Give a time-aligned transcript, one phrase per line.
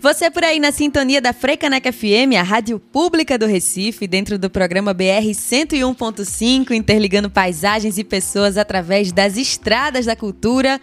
[0.00, 4.50] Você por aí na sintonia da Freicaneca FM, a rádio pública do Recife, dentro do
[4.50, 10.80] programa BR 101.5, interligando paisagens e pessoas através das estradas da cultura.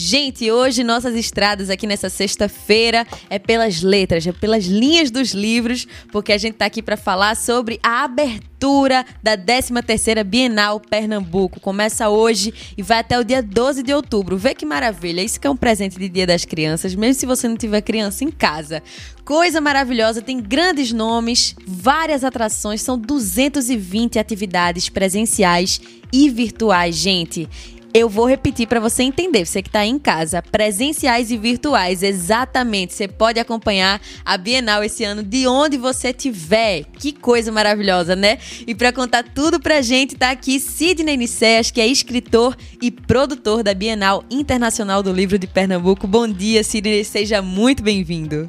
[0.00, 5.88] Gente, hoje nossas estradas aqui nessa sexta-feira é pelas letras, é pelas linhas dos livros,
[6.12, 11.58] porque a gente está aqui para falar sobre a abertura da 13ª Bienal Pernambuco.
[11.58, 14.38] Começa hoje e vai até o dia 12 de outubro.
[14.38, 17.48] Vê que maravilha, isso que é um presente de Dia das Crianças, mesmo se você
[17.48, 18.80] não tiver criança em casa.
[19.24, 25.80] Coisa maravilhosa, tem grandes nomes, várias atrações, são 220 atividades presenciais
[26.12, 27.48] e virtuais, gente.
[27.98, 32.94] Eu vou repetir para você entender, você que está em casa, presenciais e virtuais, exatamente.
[32.94, 36.84] Você pode acompanhar a Bienal esse ano de onde você estiver.
[36.96, 38.38] Que coisa maravilhosa, né?
[38.68, 43.64] E para contar tudo pra gente, tá aqui Sidney Nicéas, que é escritor e produtor
[43.64, 46.06] da Bienal Internacional do Livro de Pernambuco.
[46.06, 48.48] Bom dia, Sidney, seja muito bem-vindo.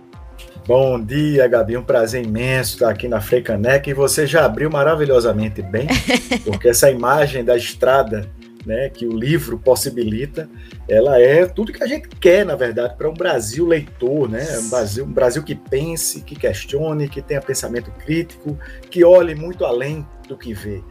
[0.68, 1.76] Bom dia, Gabi.
[1.76, 5.88] Um prazer imenso estar aqui na Freicaneca e você já abriu maravilhosamente bem,
[6.46, 8.30] porque essa imagem da estrada
[8.66, 10.50] né, que o livro possibilita,
[10.88, 14.46] ela é tudo que a gente quer, na verdade, para um Brasil leitor, né?
[14.60, 18.58] Um Brasil, um Brasil que pense, que questione, que tenha pensamento crítico,
[18.90, 20.84] que olhe muito além do que vê.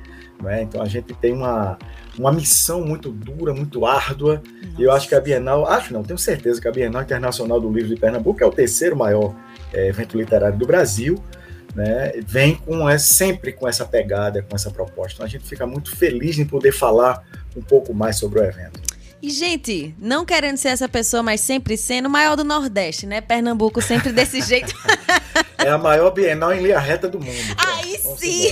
[0.43, 0.63] Né?
[0.63, 1.79] Então a gente tem uma,
[2.19, 4.75] uma missão muito dura, muito árdua, Nossa.
[4.81, 7.71] e eu acho que a Bienal, acho não, tenho certeza que a Bienal Internacional do
[7.73, 9.35] Livro de Pernambuco é o terceiro maior
[9.73, 11.23] é, evento literário do Brasil,
[11.75, 15.15] né, vem com é, sempre com essa pegada, com essa proposta.
[15.15, 17.23] Então a gente fica muito feliz em poder falar
[17.59, 18.81] um pouco mais sobre o evento.
[19.21, 23.21] E, gente, não querendo ser essa pessoa, mas sempre sendo o maior do Nordeste, né?
[23.21, 24.75] Pernambuco sempre desse jeito.
[25.59, 27.57] É a maior Bienal em linha reta do mundo.
[27.57, 28.49] Aí sim!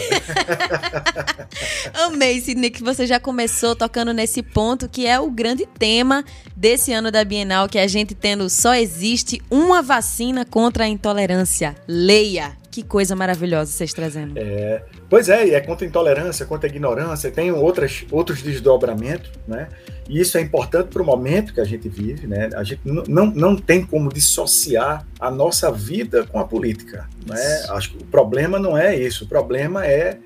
[1.95, 6.25] Amei, Sidney, que você já começou tocando nesse ponto, que é o grande tema
[6.57, 11.77] desse ano da Bienal, que a gente tendo só existe uma vacina contra a intolerância.
[11.87, 12.57] Leia!
[12.77, 14.35] Que coisa maravilhosa vocês trazendo.
[14.37, 19.69] É, pois é, é contra a intolerância, contra a ignorância, tem outras, outros desdobramentos, né?
[20.07, 22.51] E isso é importante para o momento que a gente vive, né?
[22.55, 27.65] A gente não, não tem como dissociar a nossa vida com a política, né?
[27.71, 30.19] Acho que o problema não é isso, o problema é,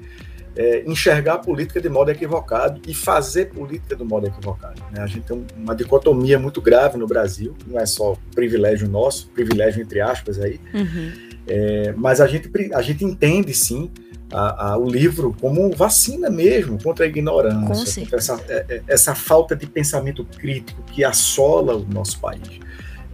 [0.57, 4.83] é enxergar a política de modo equivocado e fazer política de modo equivocado.
[4.91, 5.01] Né?
[5.01, 9.81] A gente tem uma dicotomia muito grave no Brasil, não é só privilégio nosso, privilégio
[9.81, 13.91] entre aspas aí, uhum é, mas a gente, a gente entende sim
[14.33, 19.17] a, a, o livro como vacina mesmo contra a ignorância, contra essa, é, é, essa
[19.17, 22.61] falta de pensamento crítico que assola o nosso país.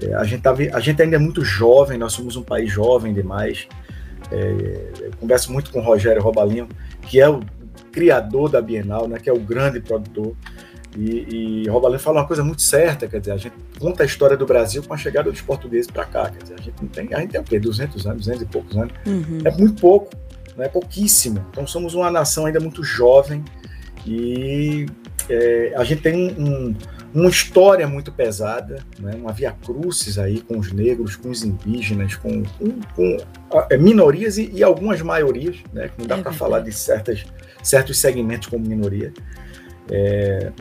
[0.02, 3.14] É, a, gente tá, a gente ainda é muito jovem, nós somos um país jovem
[3.14, 3.66] demais.
[4.30, 6.68] É, converso muito com o Rogério Robalinho,
[7.00, 7.40] que é o
[7.90, 10.36] criador da Bienal, né, que é o grande produtor.
[10.96, 14.36] E, e Robalino fala uma coisa muito certa, quer dizer, a gente conta a história
[14.36, 17.12] do Brasil com a chegada dos portugueses para cá, quer dizer, a gente não tem,
[17.12, 17.60] a gente tem o quê?
[17.60, 18.94] 200 anos, 200 e poucos anos.
[19.06, 19.40] Uhum.
[19.44, 20.10] É muito pouco,
[20.56, 21.44] não é pouquíssimo.
[21.50, 23.44] Então somos uma nação ainda muito jovem
[24.06, 24.86] e
[25.28, 26.74] é, a gente tem um,
[27.12, 29.16] uma história muito pesada, né?
[29.16, 33.16] uma via crucis aí com os negros, com os indígenas, com, com, com
[33.70, 35.88] é, minorias e, e, algumas maiorias, né?
[35.88, 37.24] que não dá é para falar de certas,
[37.62, 39.12] certos segmentos como minoria.
[39.90, 40.52] É,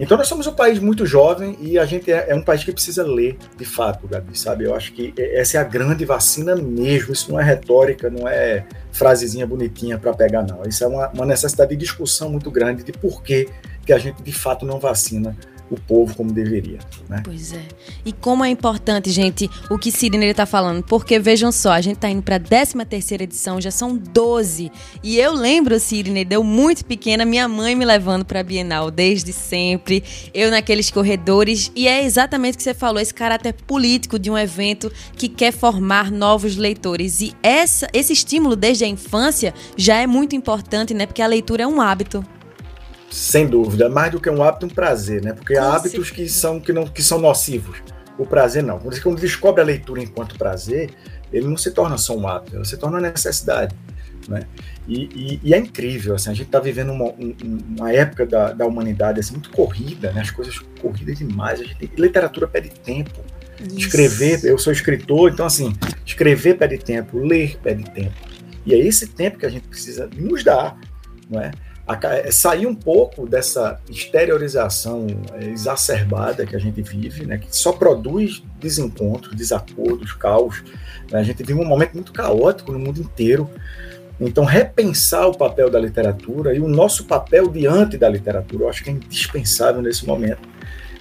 [0.00, 2.72] então nós somos um país muito jovem e a gente é, é, um país que
[2.72, 4.64] precisa ler, de fato, Gabi, sabe?
[4.64, 7.12] Eu acho que essa é a grande vacina mesmo.
[7.12, 10.62] Isso não é retórica, não é frasezinha bonitinha para pegar, não.
[10.66, 13.50] Isso é uma, uma necessidade de discussão muito grande de por que,
[13.84, 15.36] que a gente de fato não vacina
[15.70, 16.80] o povo como deveria.
[17.08, 17.22] Né?
[17.24, 17.62] Pois é.
[18.04, 21.96] E como é importante, gente, o que Sidney está falando, porque vejam só, a gente
[21.96, 24.70] está indo para a 13 terceira edição, já são 12.
[25.02, 29.32] E eu lembro, Sidney, deu muito pequena, minha mãe me levando para a Bienal desde
[29.32, 30.02] sempre,
[30.34, 34.36] eu naqueles corredores, e é exatamente o que você falou, esse caráter político de um
[34.36, 37.20] evento que quer formar novos leitores.
[37.20, 41.06] E essa, esse estímulo desde a infância já é muito importante, né?
[41.06, 42.24] Porque a leitura é um hábito.
[43.10, 45.32] Sem dúvida, mais do que um hábito, um prazer, né?
[45.32, 47.76] Porque há hábitos que são, que, não, que são nocivos.
[48.16, 48.78] O prazer não.
[48.78, 50.90] Quando você descobre a leitura enquanto prazer,
[51.32, 53.74] ele não se torna só um hábito, ele se torna uma necessidade.
[54.28, 54.42] Né?
[54.86, 57.12] E, e, e é incrível, assim, a gente está vivendo uma,
[57.76, 60.20] uma época da, da humanidade assim, muito corrida, né?
[60.20, 61.60] as coisas corridas demais.
[61.60, 63.24] A gente, literatura pede tempo.
[63.60, 63.78] Isso.
[63.78, 65.74] Escrever, eu sou escritor, então assim,
[66.06, 68.14] escrever pede tempo, ler pede tempo.
[68.64, 70.78] E é esse tempo que a gente precisa nos dar,
[71.28, 71.50] não é?
[72.02, 77.72] É, sair um pouco dessa exteriorização é, exacerbada que a gente vive, né, que só
[77.72, 80.62] produz desencontros, desacordos, caos.
[81.10, 81.20] Né?
[81.20, 83.50] A gente vive um momento muito caótico no mundo inteiro.
[84.20, 88.84] Então, repensar o papel da literatura e o nosso papel diante da literatura, eu acho
[88.84, 90.46] que é indispensável nesse momento.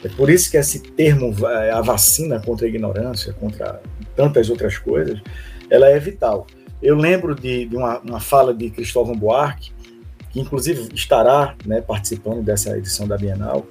[0.03, 3.81] É por isso que esse termo, a vacina contra a ignorância, contra
[4.15, 5.19] tantas outras coisas,
[5.69, 6.47] ela é vital.
[6.81, 9.71] Eu lembro de, de uma, uma, fala de Cristóvão Buarque,
[10.29, 13.65] que inclusive estará né, participando dessa edição da Bienal,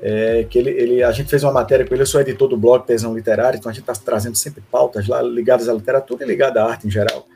[0.00, 2.56] é, que ele, ele, a gente fez uma matéria com ele, eu sou editor do
[2.56, 6.26] blog Tesão Literário, então a gente está trazendo sempre pautas lá ligadas à literatura e
[6.26, 7.26] ligadas à arte em geral.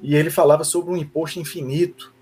[0.00, 2.12] E ele falava sobre um imposto infinito,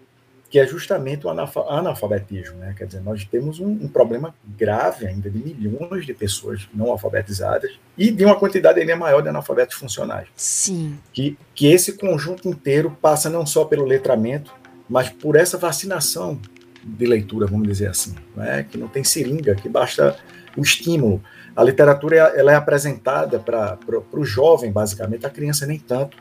[0.49, 2.57] que é justamente o analfabetismo.
[2.59, 2.75] Né?
[2.77, 7.73] Quer dizer, nós temos um, um, problema grave ainda de milhões de pessoas não alfabetizadas
[7.97, 10.29] e de uma quantidade ainda maior de analfabetos funcionais.
[10.37, 10.99] Sim.
[11.13, 14.55] Que, que esse conjunto inteiro passa não só pelo letramento,
[14.89, 16.41] mas por essa vacinação
[16.85, 18.67] de leitura, vamos dizer assim, né?
[18.69, 20.17] que não tem seringa, que basta
[20.57, 21.23] o estímulo.
[21.55, 23.79] A literatura ela é apresentada para
[24.13, 26.17] o jovem, basicamente, a criança nem tanto,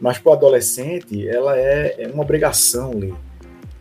[0.00, 3.14] mas para o adolescente ela é, é uma obrigação ler.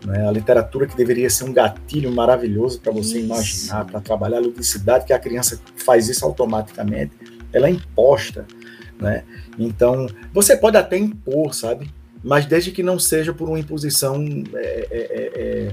[0.05, 0.27] Né?
[0.27, 3.25] A literatura que deveria ser um gatilho maravilhoso para você isso.
[3.25, 7.13] imaginar, para trabalhar a ludicidade, que a criança faz isso automaticamente,
[7.51, 8.45] ela é imposta.
[8.99, 9.23] Né?
[9.57, 11.89] Então, você pode até impor, sabe?
[12.23, 14.15] Mas desde que não seja por uma imposição
[14.53, 15.71] é, é, é,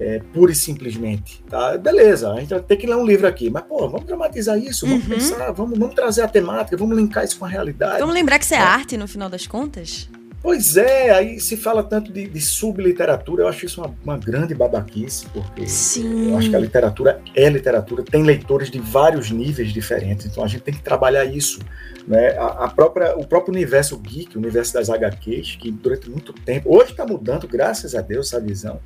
[0.00, 1.42] é, é pura e simplesmente.
[1.48, 1.76] Tá?
[1.78, 4.86] Beleza, a gente vai ter que ler um livro aqui, mas pô, vamos dramatizar isso,
[4.86, 5.10] vamos uhum.
[5.10, 8.00] pensar, vamos, vamos trazer a temática, vamos linkar isso com a realidade.
[8.00, 8.60] Vamos lembrar que isso é, é.
[8.60, 10.08] arte no final das contas?
[10.42, 14.54] Pois é, aí se fala tanto de, de subliteratura, eu acho isso uma, uma grande
[14.54, 16.30] babaquice, porque Sim.
[16.30, 20.46] eu acho que a literatura é literatura, tem leitores de vários níveis diferentes, então a
[20.46, 21.58] gente tem que trabalhar isso.
[22.06, 22.36] Né?
[22.38, 26.74] A, a própria, o próprio universo geek, o universo das HQs, que durante muito tempo,
[26.76, 28.78] hoje está mudando, graças a Deus, essa visão,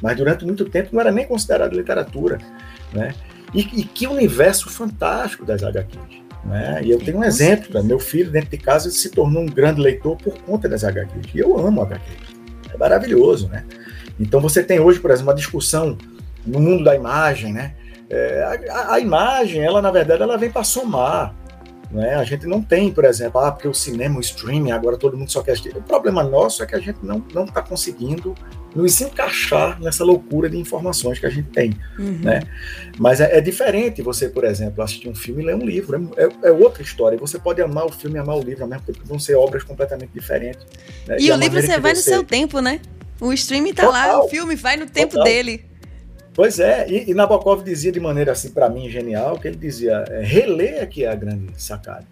[0.00, 2.38] mas durante muito tempo não era nem considerado literatura.
[2.92, 3.14] Né?
[3.52, 6.23] E, e que universo fantástico das HQs.
[6.46, 6.80] Né?
[6.82, 7.82] E eu tenho um exemplo, né?
[7.82, 11.34] meu filho dentro de casa se tornou um grande leitor por conta das HQs.
[11.34, 12.04] E eu amo HQ.
[12.72, 13.64] É maravilhoso, né?
[14.18, 15.96] Então você tem hoje, por exemplo, uma discussão
[16.46, 17.74] no mundo da imagem, né?
[18.10, 21.34] É, a, a, imagem, ela na verdade, ela vem para somar.
[21.90, 22.14] Né?
[22.14, 25.30] A gente não tem, por exemplo, ah, porque o cinema, o streaming, agora todo mundo
[25.30, 25.76] só quer assistir.
[25.76, 28.34] O problema nosso é que a gente não está conseguindo
[28.74, 32.18] nos encaixar nessa loucura de informações que a gente tem, uhum.
[32.22, 32.42] né?
[32.98, 36.24] Mas é, é, diferente você, por exemplo, assistir um filme e ler um livro, é,
[36.24, 37.16] é, é, outra história.
[37.18, 39.62] Você pode amar o filme e amar o livro ao mesmo tempo, vão ser obras
[39.62, 40.66] completamente diferentes.
[41.06, 41.16] Né?
[41.20, 42.10] E, e o livro você vai você...
[42.10, 42.80] no seu tempo, né?
[43.20, 44.18] O streaming tá Total.
[44.18, 45.24] lá, o filme vai no tempo Total.
[45.24, 45.64] dele.
[46.34, 50.04] Pois é, e, e, Nabokov dizia de maneira assim, para mim, genial, que ele dizia,
[50.08, 52.04] é, reler é que é a grande sacada.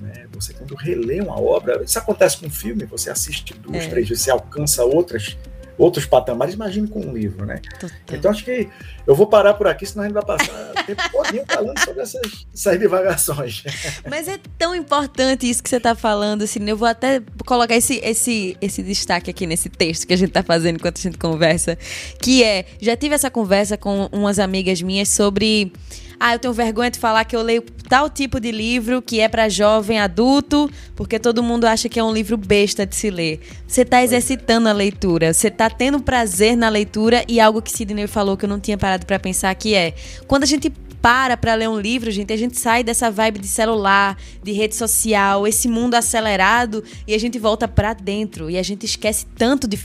[0.00, 0.26] Né?
[0.32, 3.88] Você quando relê uma obra, isso acontece com um filme, você assiste duas, é.
[3.88, 5.36] três vezes, você alcança outras
[5.78, 7.60] outros patamares, imagine com um livro, né?
[7.78, 7.98] Total.
[8.12, 8.68] Então acho que
[9.06, 12.46] eu vou parar por aqui, senão a gente vai passar tempo todo falando sobre essas,
[12.52, 13.62] essas divagações.
[14.08, 18.00] Mas é tão importante isso que você está falando, assim, eu vou até colocar esse,
[18.02, 21.78] esse, esse destaque aqui nesse texto que a gente está fazendo enquanto a gente conversa,
[22.20, 25.72] que é, já tive essa conversa com umas amigas minhas sobre
[26.20, 29.28] ah, eu tenho vergonha de falar que eu leio tal tipo de livro que é
[29.28, 33.40] para jovem adulto, porque todo mundo acha que é um livro besta de se ler.
[33.66, 38.06] Você está exercitando a leitura, você está tendo prazer na leitura e algo que Sidney
[38.06, 39.94] falou que eu não tinha parado para pensar que é,
[40.26, 43.46] quando a gente para para ler um livro, gente, a gente sai dessa vibe de
[43.46, 48.62] celular, de rede social, esse mundo acelerado e a gente volta para dentro e a
[48.62, 49.78] gente esquece tanto de,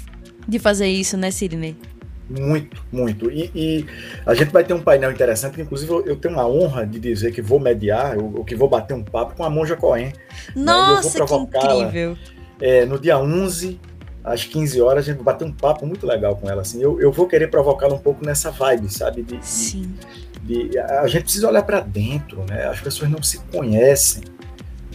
[0.47, 1.75] de fazer isso, né, Sidney?
[2.39, 3.29] Muito, muito.
[3.29, 3.85] E, e,
[4.25, 7.41] a gente vai ter um painel interessante, inclusive eu, tenho a honra de dizer que
[7.41, 10.11] vou mediar, ou, que vou bater um papo com a Monja Cohen.
[10.55, 11.25] Nossa, né?
[11.25, 12.17] que incrível!
[12.59, 13.79] É, no dia 11,
[14.23, 16.63] às 15 horas, a gente vai bater um papo muito legal com ela.
[16.63, 16.81] Assim.
[16.81, 19.21] Eu, eu vou querer provocá-la um pouco nessa vibe, sabe?
[19.21, 19.93] De, Sim.
[20.41, 22.65] De, de, a gente precisa olhar para dentro, né?
[22.65, 24.23] As pessoas não se conhecem.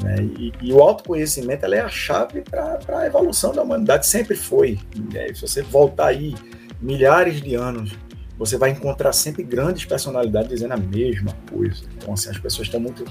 [0.02, 0.16] Né?
[0.38, 4.78] E, e, o autoconhecimento é a chave para a evolução da humanidade, sempre foi.
[5.12, 5.32] Né?
[5.34, 6.34] Se você voltar aí
[6.80, 7.96] milhares de anos,
[8.38, 11.82] você vai encontrar sempre grandes personalidades dizendo a mesma coisa.
[11.96, 13.04] Então, assim, as pessoas estão muito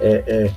[0.00, 0.50] é, é,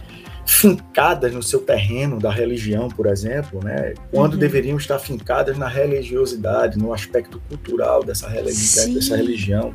[0.48, 3.94] fincadas no seu terreno da religião, por exemplo, né?
[4.12, 4.40] quando uhum.
[4.40, 9.74] deveriam estar fincadas na religiosidade, no aspecto cultural dessa, religi dessa religião,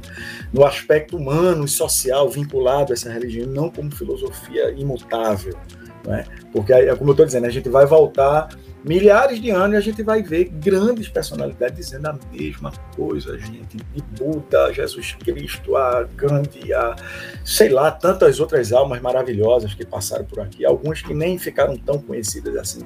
[0.52, 5.56] no aspecto humano e social vinculado a essa religião, não como filosofia imutável.
[6.04, 6.24] Né?
[6.52, 8.48] Porque, como eu estou dizendo, a gente vai voltar
[8.84, 13.76] milhares de anos e a gente vai ver grandes personalidades dizendo a mesma coisa, gente.
[13.76, 16.96] De Buda, Jesus Cristo, a Gandhi, a
[17.44, 21.98] sei lá, tantas outras almas maravilhosas que passaram por aqui, algumas que nem ficaram tão
[21.98, 22.82] conhecidas assim.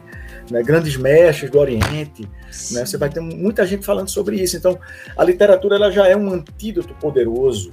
[0.51, 0.63] Né?
[0.63, 2.29] Grandes mestres do Oriente.
[2.73, 2.85] Né?
[2.85, 4.57] Você vai ter muita gente falando sobre isso.
[4.57, 4.79] Então,
[5.17, 7.73] a literatura ela já é um antídoto poderoso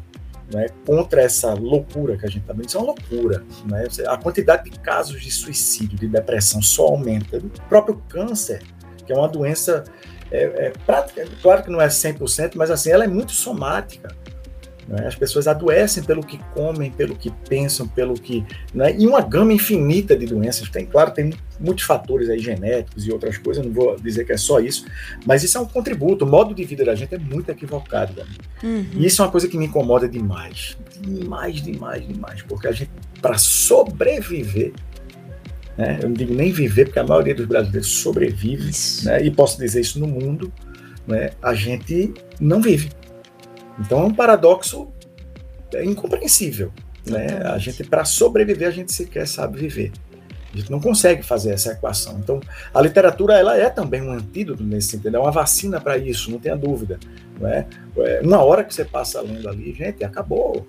[0.54, 2.68] né, contra essa loucura que a gente está vendo.
[2.68, 3.44] Isso é uma loucura.
[3.66, 3.88] Né?
[4.08, 7.38] A quantidade de casos de suicídio, de depressão só aumenta.
[7.38, 8.62] O próprio câncer,
[9.06, 9.84] que é uma doença
[10.32, 14.16] é, é prática, claro que não é 100%, mas assim, ela é muito somática.
[14.88, 15.08] Né?
[15.08, 18.44] As pessoas adoecem pelo que comem, pelo que pensam, pelo que.
[18.74, 18.96] Né?
[18.98, 20.70] E uma gama infinita de doenças.
[20.70, 24.38] Tem, claro, tem muitos fatores aí genéticos e outras coisas, não vou dizer que é
[24.38, 24.86] só isso,
[25.26, 26.26] mas isso é um contributo.
[26.26, 28.14] O modo de vida da gente é muito equivocado.
[28.14, 28.26] Né?
[28.64, 28.86] Uhum.
[28.94, 30.78] E isso é uma coisa que me incomoda demais.
[31.00, 32.42] Demais, demais, demais.
[32.42, 34.74] Porque a gente, para sobreviver,
[35.78, 36.00] né?
[36.02, 38.72] eu não digo nem viver, porque a maioria dos brasileiros sobrevive,
[39.04, 39.24] né?
[39.24, 40.52] e posso dizer isso no mundo,
[41.42, 42.90] a gente não vive.
[43.80, 44.92] Então é um paradoxo
[45.84, 46.72] incompreensível.
[47.06, 47.42] Né?
[47.46, 49.92] A gente, para sobreviver, a gente sequer sabe viver.
[50.54, 52.20] A gente não consegue fazer essa equação.
[52.20, 52.40] Então,
[52.74, 56.38] a literatura ela é também um antídoto nesse sentido, é uma vacina para isso, não
[56.38, 57.00] tenha dúvida.
[57.40, 57.66] Não é?
[57.98, 58.22] é?
[58.22, 60.68] Uma hora que você passa lendo ali, gente, acabou.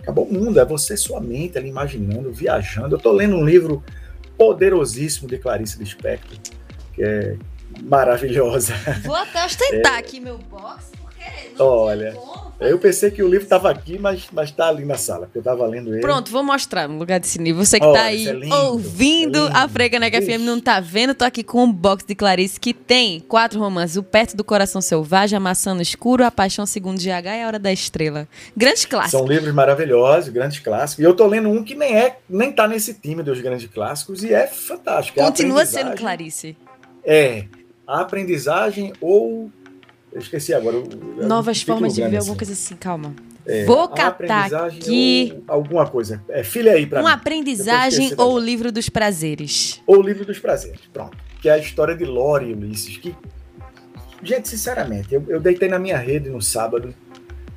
[0.00, 2.94] Acabou o mundo, é você, sua mente ali imaginando, viajando.
[2.94, 3.84] Eu estou lendo um livro
[4.38, 6.38] poderosíssimo de Clarice Lispector,
[6.94, 7.36] que é
[7.82, 8.72] maravilhosa.
[9.04, 10.97] Vou até ostentar é, aqui meu box
[11.64, 12.14] Olha,
[12.60, 15.64] eu pensei que o livro estava aqui, mas está ali na sala, porque eu estava
[15.64, 16.00] lendo ele.
[16.00, 17.64] Pronto, vou mostrar no lugar desse livro.
[17.64, 21.24] Você que está aí é lindo, ouvindo é a Frecaneca FM não está vendo, tô
[21.24, 25.36] aqui com um box de Clarice que tem quatro romances: O Perto do Coração Selvagem,
[25.36, 28.26] A Maçã no Escuro, A Paixão Segundo GH e A Hora da Estrela.
[28.56, 29.20] Grandes clássicos.
[29.20, 31.04] São livros maravilhosos, grandes clássicos.
[31.04, 34.24] E eu tô lendo um que nem é, nem tá nesse time dos grandes clássicos
[34.24, 35.20] e é fantástico.
[35.20, 36.56] É Continua sendo Clarice.
[37.04, 37.44] É.
[37.86, 39.50] A aprendizagem ou
[40.12, 40.82] eu esqueci agora.
[41.16, 43.14] Novas formas de viver, alguma coisa assim, calma.
[43.46, 45.42] É, Vou catar aqui.
[45.48, 46.22] Alguma coisa.
[46.28, 47.16] É, filha aí para Uma mim.
[47.16, 49.80] aprendizagem ou o livro dos prazeres?
[49.86, 51.16] Ou o livro dos prazeres, pronto.
[51.40, 52.98] Que é a história de Lore e Ulisses.
[52.98, 53.14] Que,
[54.22, 56.94] gente, sinceramente, eu, eu deitei na minha rede no sábado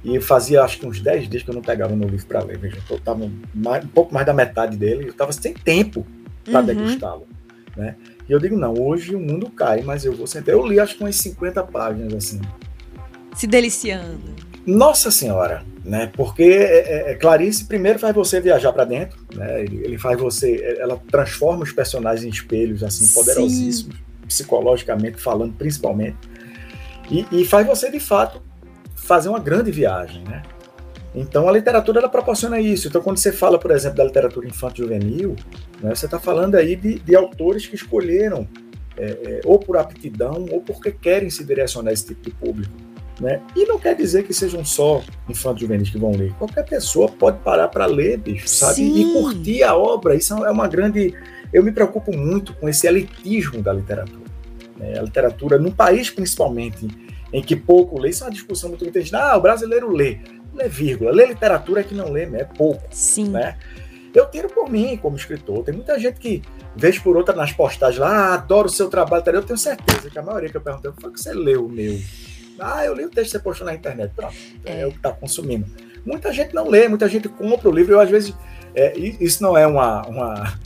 [0.03, 2.57] e fazia acho que uns 10 dias que eu não pegava meu livro para ler.
[2.57, 6.05] Veja, eu estava um pouco mais da metade dele, eu estava sem tempo
[6.45, 6.65] para uhum.
[6.65, 7.27] degustá-lo.
[7.75, 7.95] Né?
[8.27, 10.53] E eu digo, não, hoje o mundo cai, mas eu vou sentar.
[10.53, 12.41] Eu li acho que umas 50 páginas, assim.
[13.35, 14.19] Se deliciando.
[14.65, 16.11] Nossa Senhora, né?
[16.13, 19.63] Porque é, é, é Clarice primeiro faz você viajar para dentro, né?
[19.63, 24.03] Ele, ele, faz você, ela transforma os personagens em espelhos assim poderosíssimos, Sim.
[24.27, 26.17] psicologicamente falando, principalmente,
[27.09, 28.41] e, e, faz você de fato
[28.95, 30.43] fazer uma grande viagem, né?
[31.13, 32.87] Então a literatura ela proporciona isso.
[32.87, 35.35] Então quando você fala, por exemplo, da literatura infantil juvenil,
[35.81, 38.47] né, você está falando aí de, de, autores que escolheram
[38.97, 42.73] é, é, ou por aptidão ou porque querem se direcionar a esse tipo de público.
[43.19, 43.39] Né?
[43.55, 46.33] E não quer dizer que sejam só infantos juvenis que vão ler.
[46.39, 48.75] Qualquer pessoa pode parar para ler, bicho, sabe?
[48.75, 48.99] Sim.
[48.99, 50.15] E curtir a obra.
[50.15, 51.13] Isso é uma grande.
[51.53, 54.23] Eu me preocupo muito com esse elitismo da literatura.
[54.75, 54.97] Né?
[54.97, 56.87] A literatura, num país principalmente,
[57.31, 59.15] em que pouco lê, isso é uma discussão muito grande.
[59.15, 60.17] Ah, o brasileiro lê
[60.53, 61.11] lê vírgula.
[61.11, 62.83] Lê literatura é que não lê, é pouco.
[62.91, 63.29] Sim.
[63.29, 63.57] Né?
[64.13, 65.63] Eu tiro por mim como escritor.
[65.63, 66.41] Tem muita gente que,
[66.75, 69.23] vez por outra, nas postagens lá, ah, adoro o seu trabalho.
[69.27, 71.97] Eu tenho certeza que a maioria que eu perguntei foi que você leu o meu.
[72.59, 74.11] Ah, eu li o texto que você postou na internet.
[74.15, 75.65] Pronto, é, é o que está consumindo.
[76.05, 77.93] Muita gente não lê, muita gente compra o livro.
[77.93, 78.33] Eu, às vezes,
[78.75, 80.59] é, isso não é uma, uma.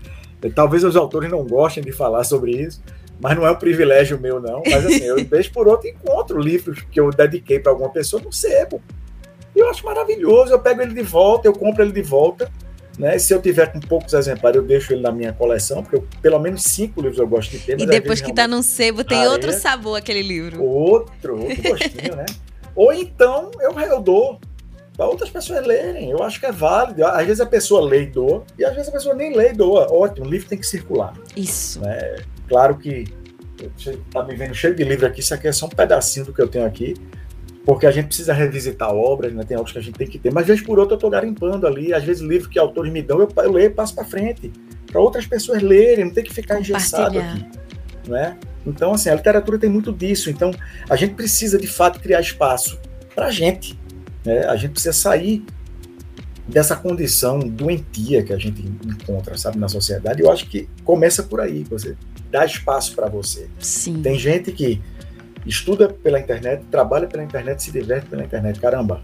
[0.53, 2.81] Talvez os autores não gostem de falar sobre isso,
[3.19, 4.61] mas não é um privilégio meu, não.
[4.65, 8.31] Mas assim, eu, vez por outra, encontro livros que eu dediquei para alguma pessoa no
[8.31, 8.81] sebo.
[9.55, 12.51] E eu acho maravilhoso, eu pego ele de volta, eu compro ele de volta.
[12.97, 13.17] Né?
[13.19, 16.39] Se eu tiver com poucos exemplares, eu deixo ele na minha coleção, porque eu, pelo
[16.39, 17.79] menos cinco livros eu gosto de ter.
[17.79, 20.63] E depois que está no sebo, tem outro sabor aquele livro.
[20.63, 22.25] Outro, outro gostinho, né?
[22.75, 24.39] Ou então eu, eu dou
[24.95, 26.09] para outras pessoas lerem.
[26.09, 27.05] Eu acho que é válido.
[27.05, 29.53] Às vezes a pessoa lê e doa, e às vezes a pessoa nem lê e
[29.53, 29.91] doa.
[29.91, 31.13] Ótimo, o livro tem que circular.
[31.35, 31.81] Isso.
[31.81, 32.17] Né?
[32.47, 33.05] Claro que
[33.77, 36.33] você está me vendo cheio de livro aqui, isso aqui é só um pedacinho do
[36.33, 36.93] que eu tenho aqui
[37.65, 39.43] porque a gente precisa revisitar obras, né?
[39.43, 41.65] tem obras que a gente tem que ter, mas vez por outra eu estou garimpando
[41.65, 44.53] ali, às vezes livros que autores me dão, eu, eu leio e passo para frente,
[44.85, 47.45] para outras pessoas lerem, não tem que ficar engessado aqui.
[48.07, 48.37] Né?
[48.67, 50.51] Então, assim, a literatura tem muito disso, então
[50.87, 52.79] a gente precisa de fato criar espaço
[53.15, 53.79] para a gente,
[54.23, 54.45] né?
[54.45, 55.43] a gente precisa sair
[56.47, 60.21] dessa condição doentia que a gente encontra, sabe, na sociedade.
[60.21, 61.95] Eu acho que começa por aí, você
[62.29, 63.47] dá espaço para você.
[63.59, 64.01] Sim.
[64.01, 64.79] Tem gente que
[65.45, 68.59] estuda pela internet, trabalha pela internet, se diverte pela internet.
[68.59, 69.01] Caramba,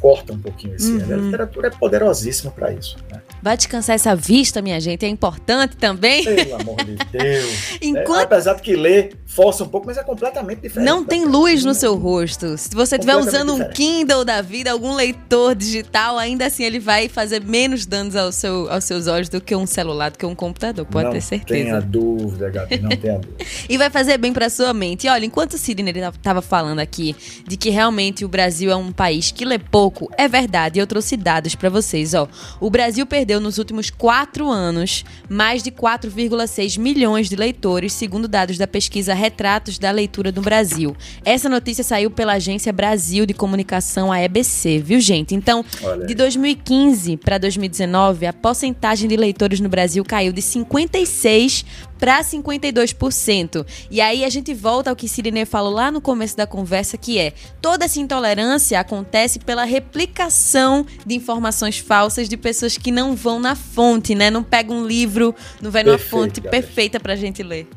[0.00, 0.92] corta um pouquinho esse.
[0.92, 1.12] Uhum.
[1.12, 2.96] A literatura é poderosíssima para isso.
[3.10, 3.20] Né?
[3.42, 6.24] Vai descansar essa vista, minha gente, é importante também.
[6.24, 7.78] Pelo amor de Deus.
[7.82, 8.20] Enquanto...
[8.20, 10.86] é, apesar de que ler força um pouco, mas é completamente diferente.
[10.86, 12.56] Não tem luz no seu rosto.
[12.56, 13.70] Se você estiver usando diferente.
[13.70, 18.32] um Kindle da vida, algum leitor digital, ainda assim ele vai fazer menos danos ao
[18.32, 21.20] seu, aos seus olhos do que um celular, do que um computador, pode não ter
[21.20, 21.58] certeza.
[21.58, 23.44] Não tenha dúvida, Gabi, não tenha dúvida.
[23.68, 25.06] e vai fazer bem para sua mente.
[25.06, 27.14] E olha, enquanto o Sidney estava falando aqui
[27.46, 30.10] de que realmente o Brasil é um país que lê pouco, pouco.
[30.16, 32.14] É verdade, eu trouxe dados para vocês.
[32.14, 32.28] Ó.
[32.60, 38.56] O Brasil perdeu nos últimos quatro anos mais de 4,6 milhões de leitores, segundo dados
[38.56, 40.96] da pesquisa Retratos da Leitura do Brasil.
[41.24, 45.34] Essa notícia saiu pela Agência Brasil de Comunicação, a EBC, viu, gente?
[45.34, 45.64] Então,
[46.06, 51.64] de 2015 para 2019, a porcentagem de leitores no Brasil caiu de 56
[52.00, 53.66] para 52%.
[53.90, 57.18] E aí a gente volta ao que Sirinê falou lá no começo da conversa, que
[57.18, 63.38] é toda essa intolerância acontece pela replicação de informações falsas de pessoas que não vão
[63.38, 64.30] na fonte, né?
[64.30, 66.62] Não pegam um livro, não vai numa fonte Gabriel.
[66.62, 67.68] perfeita para a gente ler.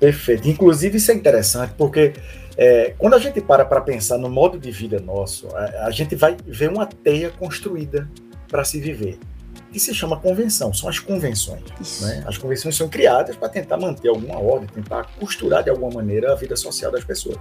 [0.00, 0.48] Perfeito.
[0.48, 2.14] Inclusive isso é interessante porque
[2.56, 6.16] é, quando a gente para para pensar no modo de vida nosso, a, a gente
[6.16, 8.08] vai ver uma teia construída
[8.48, 9.18] para se viver
[9.72, 11.62] que se chama convenção, são as convenções.
[12.02, 12.22] Né?
[12.26, 16.34] As convenções são criadas para tentar manter alguma ordem, tentar costurar de alguma maneira a
[16.36, 17.38] vida social das pessoas.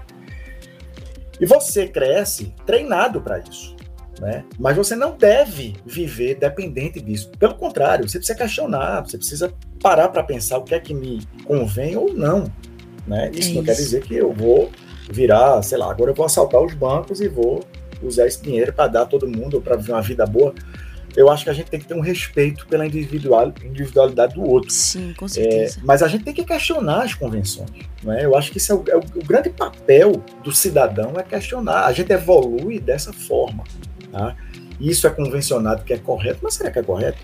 [1.40, 3.76] E você cresce treinado para isso.
[4.20, 4.46] Né?
[4.58, 7.32] Mas você não deve viver dependente disso.
[7.38, 11.28] Pelo contrário, você precisa questionar, você precisa parar para pensar o que é que me
[11.44, 12.46] convém ou não.
[13.06, 13.32] Né?
[13.34, 13.64] Isso é não isso.
[13.64, 14.72] quer dizer que eu vou
[15.12, 17.66] virar, sei lá, agora eu vou assaltar os bancos e vou
[18.02, 20.54] usar esse dinheiro para dar a todo mundo, para viver uma vida boa
[21.16, 24.70] eu acho que a gente tem que ter um respeito pela individual, individualidade do outro.
[24.72, 25.80] Sim, com certeza.
[25.80, 27.70] É, mas a gente tem que questionar as convenções.
[28.04, 28.26] Não é?
[28.26, 31.86] Eu acho que isso é o, é o, o, grande papel do cidadão é questionar.
[31.86, 33.64] A gente evolui dessa forma.
[34.12, 34.36] Tá?
[34.80, 37.20] Isso é convencionado que é correto, mas será que é correto?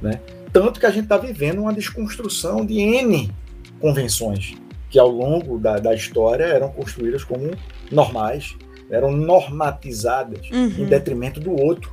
[0.00, 0.20] Né?
[0.52, 3.32] Tanto que a gente está vivendo uma desconstrução de N
[3.80, 4.54] convenções
[4.88, 7.50] que ao longo da, da história eram construídas como
[7.90, 8.56] normais,
[8.90, 10.66] eram normatizadas uhum.
[10.78, 11.92] em detrimento do outro.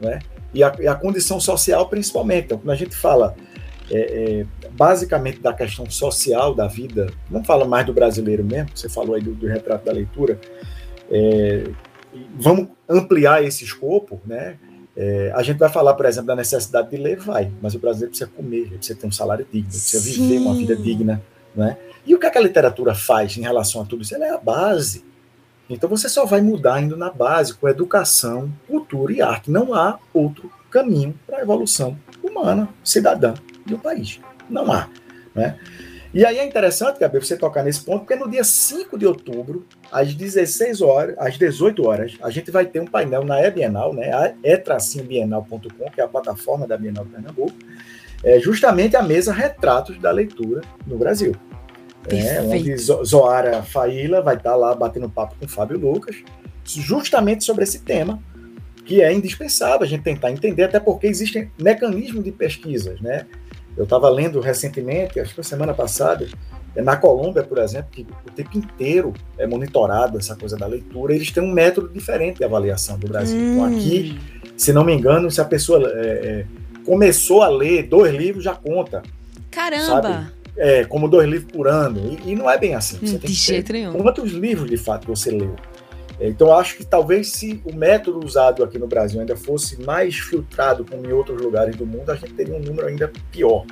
[0.00, 0.18] Né?
[0.54, 2.46] E a, e a condição social principalmente.
[2.46, 3.34] Então, quando a gente fala
[3.90, 8.88] é, é, basicamente da questão social da vida, não fala mais do brasileiro mesmo, você
[8.88, 10.40] falou aí do, do retrato da leitura,
[11.10, 11.64] é,
[12.38, 14.56] vamos ampliar esse escopo, né?
[14.94, 18.10] É, a gente vai falar, por exemplo, da necessidade de ler, vai, mas o brasileiro
[18.10, 20.28] precisa comer, precisa ter um salário digno, precisa Sim.
[20.28, 21.22] viver uma vida digna,
[21.56, 21.78] né?
[22.04, 24.14] E o que, é que a literatura faz em relação a tudo isso?
[24.14, 25.04] Ela é a base.
[25.74, 29.50] Então você só vai mudar indo na base, com educação, cultura e arte.
[29.50, 34.20] Não há outro caminho para a evolução humana, cidadã de um país.
[34.48, 34.88] Não há.
[35.34, 35.58] Né?
[36.14, 39.66] E aí é interessante, Gabriel, você tocar nesse ponto, porque no dia 5 de outubro,
[39.90, 44.12] às 16 horas, às 18 horas, a gente vai ter um painel na E-Bienal, né?
[44.12, 44.34] A
[44.96, 47.56] e-bienal.com, que é a plataforma da Bienal de Pernambuco,
[48.22, 51.34] é justamente a mesa Retratos da Leitura no Brasil
[52.08, 56.16] é, onde Zoara Faíla vai estar lá batendo papo com Fábio Lucas,
[56.64, 58.22] justamente sobre esse tema,
[58.84, 63.26] que é indispensável a gente tentar entender, até porque existem mecanismos de pesquisas, né?
[63.76, 66.26] Eu estava lendo recentemente, acho que semana passada,
[66.74, 71.14] é, na Colômbia, por exemplo, que o tempo inteiro é monitorado essa coisa da leitura,
[71.14, 73.38] eles têm um método diferente de avaliação do Brasil.
[73.38, 73.52] Hum.
[73.52, 74.18] Então, aqui,
[74.56, 76.46] se não me engano, se a pessoa é, é,
[76.84, 79.02] começou a ler dois livros, já conta.
[79.50, 80.02] Caramba!
[80.02, 80.41] Sabe?
[80.56, 82.18] É, como dois livros por ano.
[82.24, 82.98] E, e não é bem assim.
[82.98, 83.92] Você de jeito nenhum.
[83.92, 85.56] Quantos livros, de fato, você leu?
[86.20, 90.16] É, então, acho que talvez se o método usado aqui no Brasil ainda fosse mais
[90.16, 93.64] filtrado como em outros lugares do mundo, a gente teria um número ainda pior.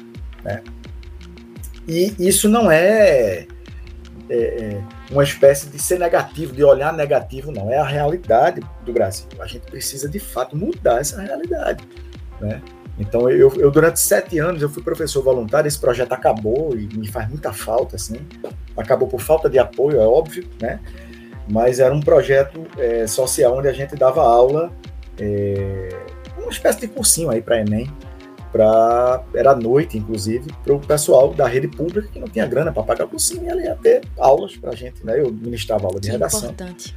[0.42, 0.62] Né?
[1.86, 3.46] E isso não é,
[4.28, 7.70] é, é uma espécie de ser negativo, de olhar negativo, não.
[7.70, 9.26] É a realidade do Brasil.
[9.38, 11.84] A gente precisa, de fato, mudar essa realidade.
[12.40, 12.62] Né?
[13.00, 17.08] Então, eu, eu, durante sete anos eu fui professor voluntário, esse projeto acabou e me
[17.08, 18.16] faz muita falta, assim.
[18.76, 20.78] Acabou por falta de apoio, é óbvio, né?
[21.50, 24.70] Mas era um projeto é, social onde a gente dava aula,
[25.18, 25.88] é,
[26.36, 27.90] uma espécie de cursinho aí para Enem,
[28.52, 32.70] pra, era à noite, inclusive, para o pessoal da rede pública que não tinha grana
[32.70, 35.18] para pagar o cursinho, e ela ia ter aulas para a gente, né?
[35.18, 36.50] Eu ministrava aula de que redação.
[36.50, 36.94] Importante.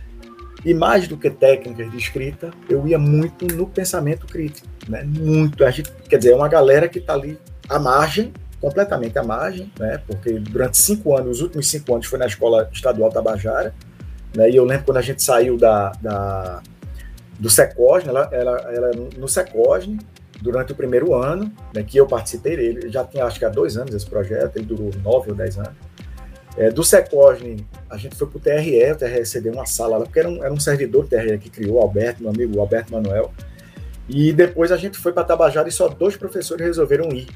[0.65, 5.04] E mais do que técnicas de escrita, eu ia muito no pensamento crítico, né?
[5.04, 5.63] Muito.
[5.65, 9.69] A gente, quer dizer, é uma galera que está ali à margem, completamente à margem,
[9.78, 10.02] né?
[10.08, 13.76] Porque durante cinco anos, os últimos cinco anos, foi na escola estadual Tabajara,
[14.34, 14.49] né?
[14.49, 16.62] E eu lembro quando a gente saiu da, da
[17.38, 19.99] do Secosne, ela, ela, ela no Secosne,
[20.41, 23.78] durante o primeiro ano, né, que eu participei dele, já tinha acho que há dois
[23.78, 25.73] anos esse projeto, ele durou nove ou dez anos.
[26.56, 30.06] É, do Secosne, a gente foi para o TRE, o TRE cedeu uma sala lá,
[30.06, 32.94] porque era um, era um servidor do TRE que criou, o Alberto, meu amigo Alberto
[32.94, 33.32] Manuel.
[34.08, 37.28] E depois a gente foi para Tabajara e só dois professores resolveram ir.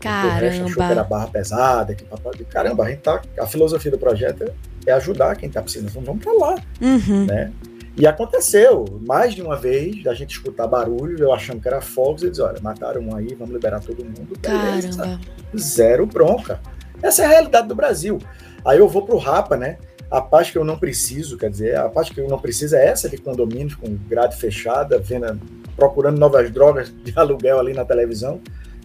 [0.00, 0.34] Caramba.
[0.34, 2.04] O resto achou que era barra pesada, que
[2.44, 4.52] caramba, a gente tá, a filosofia do projeto
[4.86, 7.26] é ajudar quem está precisando, então vamos para lá, uhum.
[7.26, 7.52] né?
[7.96, 12.22] E aconteceu, mais de uma vez, a gente escutar barulho, eu achando que era fogos,
[12.22, 14.38] e dizer, olha, mataram um aí, vamos liberar todo mundo.
[14.38, 14.98] Beleza.
[14.98, 15.20] Caramba.
[15.56, 16.60] Zero bronca.
[17.02, 18.18] Essa é a realidade do Brasil.
[18.66, 19.78] Aí eu vou para o Rapa, né?
[20.10, 22.86] A paz que eu não preciso, quer dizer, a paz que eu não preciso é
[22.86, 25.40] essa de condomínios com grade fechada, vendo,
[25.76, 28.40] procurando novas drogas de aluguel ali na televisão,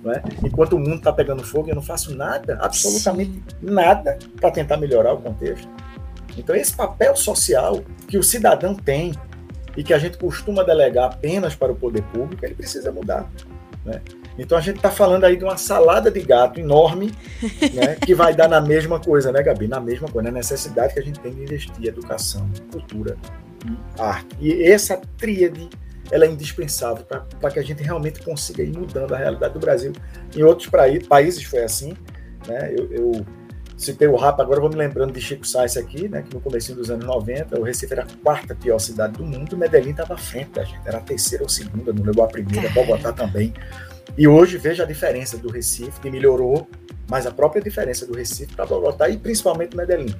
[0.05, 0.21] é?
[0.43, 5.13] Enquanto o mundo está pegando fogo, eu não faço nada, absolutamente nada, para tentar melhorar
[5.13, 5.67] o contexto.
[6.37, 9.13] Então, esse papel social que o cidadão tem
[9.77, 13.29] e que a gente costuma delegar apenas para o poder público, ele precisa mudar.
[13.85, 14.01] Né?
[14.37, 17.11] Então a gente está falando aí de uma salada de gato enorme,
[17.73, 19.67] né, que vai dar na mesma coisa, né, Gabi?
[19.67, 23.17] Na mesma coisa, na necessidade que a gente tem de investir em educação, cultura
[23.65, 24.35] e arte.
[24.39, 25.69] E essa tríade
[26.11, 29.93] ela é indispensável para que a gente realmente consiga ir mudando a realidade do Brasil.
[30.35, 30.69] Em outros
[31.07, 31.93] países foi assim.
[32.45, 32.73] Né?
[32.77, 33.25] Eu, eu
[33.77, 36.75] citei o Rapa, agora vou me lembrando de Chico Sainz aqui, né, que no começo
[36.75, 40.17] dos anos 90, o Recife era a quarta pior cidade do mundo, Medellín estava à
[40.17, 43.53] frente da gente, era a terceira ou segunda, não levou a primeira, Bogotá também.
[44.17, 46.67] E hoje veja a diferença do Recife, que melhorou,
[47.09, 50.15] mas a própria diferença do Recife para Bogotá e principalmente Medellín.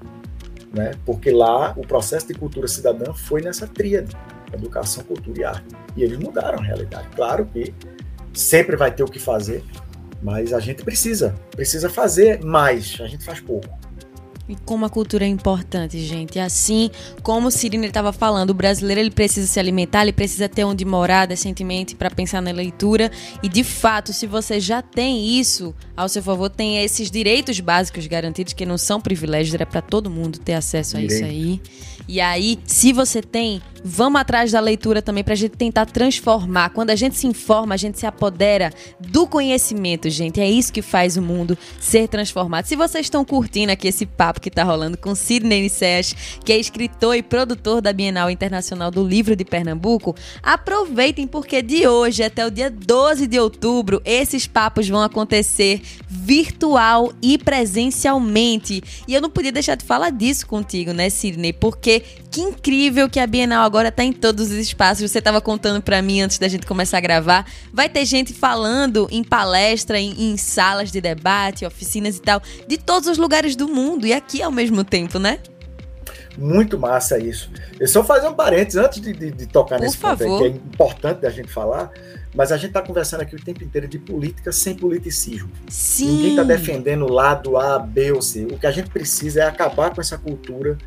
[0.74, 0.92] Né?
[1.06, 4.16] Porque lá o processo de cultura cidadã foi nessa tríade,
[4.54, 5.76] educação, cultura e arte.
[5.96, 7.08] E eles mudaram a realidade.
[7.16, 7.74] Claro que
[8.34, 9.64] sempre vai ter o que fazer,
[10.22, 13.68] mas a gente precisa, precisa fazer mais, a gente faz pouco.
[14.52, 16.38] E como a cultura é importante, gente.
[16.38, 16.92] Assim
[17.24, 20.84] como o Cirino estava falando, o brasileiro ele precisa se alimentar, ele precisa ter onde
[20.84, 23.10] morar decentemente para pensar na leitura.
[23.42, 28.06] E de fato, se você já tem isso ao seu favor, tem esses direitos básicos
[28.08, 31.24] garantidos que não são privilégios, era para todo mundo ter acesso a Direito.
[31.24, 31.62] isso aí.
[32.08, 36.70] E aí, se você tem, vamos atrás da leitura também para a gente tentar transformar.
[36.70, 40.40] Quando a gente se informa, a gente se apodera do conhecimento, gente.
[40.40, 42.66] É isso que faz o mundo ser transformado.
[42.66, 46.58] Se vocês estão curtindo aqui esse papo que está rolando com Sidney Nicés, que é
[46.58, 52.46] escritor e produtor da Bienal Internacional do Livro de Pernambuco, aproveitem porque de hoje até
[52.46, 58.84] o dia 12 de outubro, esses papos vão acontecer virtual e presencialmente.
[59.08, 61.54] E eu não podia deixar de falar disso contigo, né, Sidney?
[61.54, 65.10] Porque que incrível que a Bienal agora está em todos os espaços.
[65.10, 67.46] Você estava contando para mim antes da gente começar a gravar.
[67.74, 72.78] Vai ter gente falando em palestra, em, em, salas de debate, oficinas e tal, de
[72.78, 75.40] todos os lugares do mundo e aqui ao mesmo tempo, né?
[76.38, 77.52] Muito massa isso.
[77.80, 80.28] Eu só fazer um parênteses antes de, de, de tocar Por nesse favor.
[80.28, 81.92] ponto aí, que é importante da gente falar.
[82.34, 85.50] Mas a gente está conversando aqui o tempo inteiro de política sem politicismo.
[85.68, 86.08] Sim.
[86.08, 88.46] Ninguém está defendendo o lado A, B ou C.
[88.46, 90.78] O que a gente precisa é acabar com essa cultura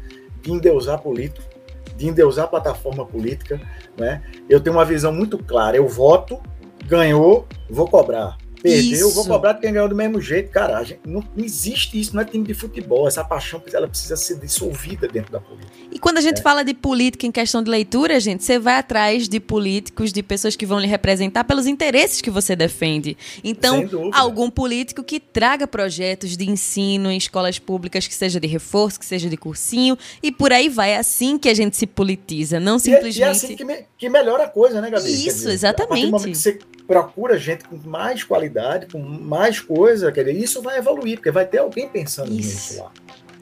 [0.45, 1.49] de endeusar político,
[1.97, 3.61] de endeusar plataforma política.
[3.99, 4.23] Né?
[4.49, 5.77] Eu tenho uma visão muito clara.
[5.77, 6.39] Eu voto,
[6.87, 8.37] ganhou, vou cobrar.
[8.65, 9.15] Perdeu, isso.
[9.15, 10.51] vou cobrar de quem ganhou do mesmo jeito.
[10.51, 13.07] Cara, gente, não, não, existe isso, não é time de futebol.
[13.07, 15.71] Essa paixão ela precisa ser dissolvida dentro da política.
[15.93, 16.43] E quando a gente é.
[16.43, 20.57] fala de política em questão de leitura, gente, você vai atrás de políticos, de pessoas
[20.57, 23.19] que vão lhe representar pelos interesses que você defende.
[23.45, 28.99] Então, algum político que traga projetos de ensino em escolas públicas, que seja de reforço,
[28.99, 30.93] que seja de cursinho, e por aí vai.
[30.93, 33.19] É assim que a gente se politiza, não simplesmente.
[33.19, 35.11] E é, e é assim que, me, que melhora a coisa, né, Gabi?
[35.11, 35.83] Isso, exatamente.
[35.83, 40.25] A partir do momento que você procura gente com mais qualidade, com mais coisa, quer
[40.25, 42.75] dizer, isso vai evoluir, porque vai ter alguém pensando isso.
[42.75, 42.93] nisso lá.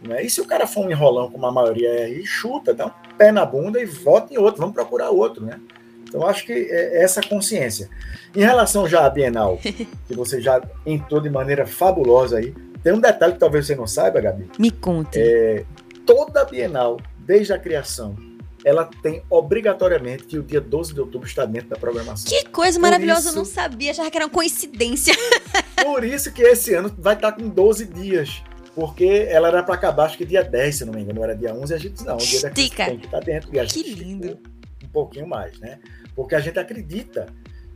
[0.02, 0.24] Né?
[0.24, 3.16] E se o cara for um enrolão, como a maioria é, e chuta, dá um
[3.16, 5.60] pé na bunda e vota em outro, vamos procurar outro, né?
[6.08, 7.88] Então, acho que é essa consciência.
[8.36, 12.52] Em relação já à Bienal, que você já entrou de maneira fabulosa aí,
[12.82, 14.50] tem um detalhe que talvez você não saiba, Gabi.
[14.58, 15.18] Me conte.
[15.18, 15.64] É,
[16.04, 18.16] toda a Bienal, desde a criação,
[18.64, 22.30] ela tem obrigatoriamente que o dia 12 de outubro está dentro da programação.
[22.30, 25.14] Que coisa por maravilhosa, isso, eu não sabia, já que era uma coincidência.
[25.82, 28.42] Por isso que esse ano vai estar com 12 dias.
[28.74, 31.52] Porque ela era para acabar, acho que dia 10, se não me engano, era dia
[31.52, 33.54] 11, a gente não, o dia da tem que estar dentro.
[33.54, 34.38] E a que lindo.
[34.82, 35.78] Um pouquinho mais, né?
[36.14, 37.26] Porque a gente acredita,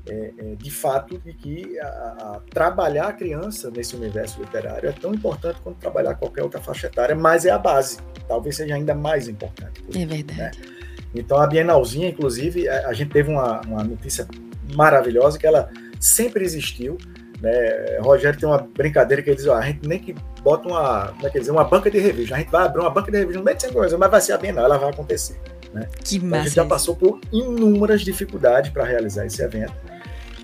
[0.09, 4.92] é, é, de fato, de que a, a, trabalhar a criança nesse universo literário é
[4.92, 7.99] tão importante quanto trabalhar qualquer outra faixa etária, mas é a base.
[8.27, 9.83] Talvez seja ainda mais importante.
[9.94, 10.59] É verdade.
[10.59, 10.76] Né?
[11.14, 14.27] Então, a Bienalzinha, inclusive, a, a gente teve uma, uma notícia
[14.75, 16.99] maravilhosa que ela sempre existiu,
[17.40, 17.99] né?
[18.01, 21.27] Rogério tem uma brincadeira que ele diz: ó, a gente nem que bota uma, como
[21.27, 23.38] é que dizer, uma banca de revista, a gente vai abrir uma banca de revista
[23.38, 25.38] no meio de coisa, mas vai ser a Bienal, ela vai acontecer.
[25.73, 25.87] Né?
[26.03, 26.27] Que massa.
[26.27, 29.75] Então, a gente já passou por inúmeras dificuldades para realizar esse evento.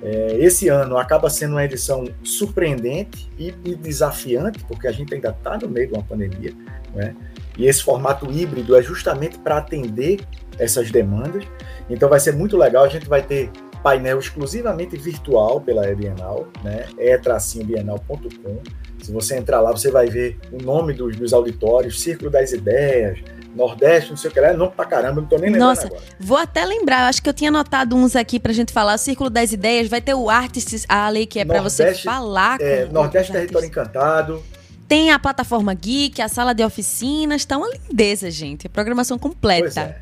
[0.03, 5.31] É, esse ano acaba sendo uma edição surpreendente e, e desafiante, porque a gente ainda
[5.31, 6.53] está no meio de uma pandemia,
[6.92, 7.14] né?
[7.57, 10.20] E esse formato híbrido é justamente para atender
[10.59, 11.45] essas demandas.
[11.88, 12.85] Então vai ser muito legal.
[12.85, 13.51] A gente vai ter
[13.83, 16.87] painel exclusivamente virtual pela Bienal, né?
[16.97, 17.19] é
[17.65, 18.59] bienal.com.
[19.03, 23.19] Se você entrar lá, você vai ver o nome dos, dos auditórios, Círculo das Ideias,
[23.55, 25.87] Nordeste, não sei o que lá, é nome pra caramba, não tô nem lembrando Nossa,
[25.88, 26.03] agora.
[26.19, 29.53] vou até lembrar, acho que eu tinha anotado uns aqui pra gente falar, Círculo das
[29.53, 33.67] Ideias, vai ter o Artists Alley, que é para você falar é, com Nordeste Território
[33.67, 34.43] Encantado,
[34.88, 38.69] Tem a plataforma Geek, a sala de oficinas, tá uma lindeza, gente.
[38.69, 39.97] Programação completa.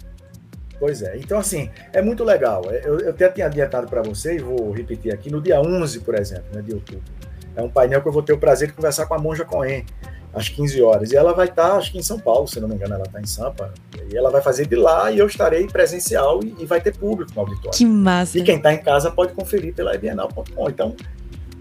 [0.80, 1.14] Pois é.
[1.14, 1.18] É.
[1.18, 2.64] Então, assim, é muito legal.
[2.64, 6.14] Eu, eu até tinha adiantado para você, e vou repetir aqui, no dia 11, por
[6.14, 7.04] exemplo, né, de outubro.
[7.54, 9.84] É um painel que eu vou ter o prazer de conversar com a Monja Cohen,
[10.32, 11.12] às 15 horas.
[11.12, 13.20] E ela vai estar, acho que em São Paulo, se não me engano, ela está
[13.20, 13.74] em Sampa.
[14.10, 17.32] E ela vai fazer de lá e eu estarei presencial e, e vai ter público
[17.34, 17.76] no auditório.
[17.76, 18.38] Que massa.
[18.38, 20.70] E quem está em casa pode conferir pela bienal.com.
[20.70, 20.94] Então,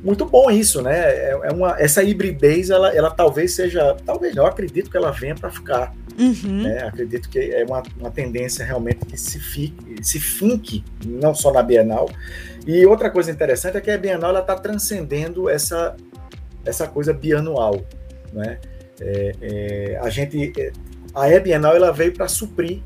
[0.03, 0.97] muito bom isso, né?
[0.97, 5.12] É, é, uma, essa hibridez, ela, ela talvez seja, talvez não, eu acredito que ela
[5.12, 5.93] venha para ficar.
[6.19, 6.63] Uhum.
[6.63, 6.84] Né?
[6.84, 11.63] Acredito que é uma, uma tendência realmente que se, fique, se finque, não só na
[11.63, 12.10] Bienal.
[12.67, 15.95] E outra coisa interessante é que a Bienal está transcendendo essa,
[16.65, 17.82] essa coisa bianual.
[18.34, 18.60] Né?
[18.99, 20.71] É, é, a gente, é,
[21.15, 22.82] a E Bienal ela veio para suprir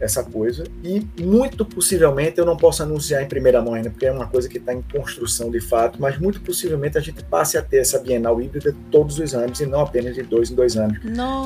[0.00, 0.64] essa coisa.
[0.82, 4.48] E muito possivelmente eu não posso anunciar em primeira mão ainda porque é uma coisa
[4.48, 7.98] que está em construção de fato, mas muito possivelmente a gente passe a ter essa
[7.98, 10.98] Bienal híbrida todos os anos e não apenas de dois em dois anos.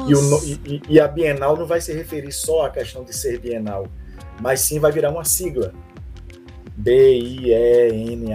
[0.09, 3.39] E, o, e, e a Bienal não vai se referir só à questão de ser
[3.39, 3.87] Bienal,
[4.41, 5.73] mas sim vai virar uma sigla
[6.77, 8.35] B-I-E-N-A-L.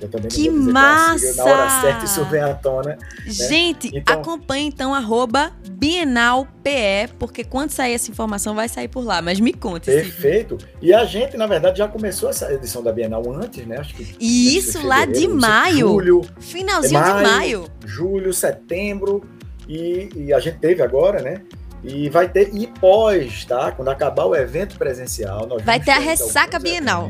[0.00, 1.34] Eu também que massa!
[1.36, 2.90] na hora certa isso vem à tona.
[2.90, 2.98] Né?
[3.26, 9.20] Gente, então, acompanhe então arroba BienalPE, porque quando sair essa informação vai sair por lá,
[9.20, 9.86] mas me conte.
[9.86, 10.56] Perfeito.
[10.80, 13.78] E a gente, na verdade, já começou essa edição da Bienal antes, né?
[13.78, 15.88] Acho que e isso lá de maio.
[15.88, 16.22] Julho.
[16.38, 17.64] Finalzinho maio, de maio.
[17.84, 19.22] Julho, setembro.
[19.68, 21.42] E, e a gente teve agora, né?
[21.82, 23.70] E vai ter, e pós, tá?
[23.70, 27.08] Quando acabar o evento presencial, nós vai ter a ressaca bienal.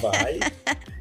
[0.00, 0.38] Vai.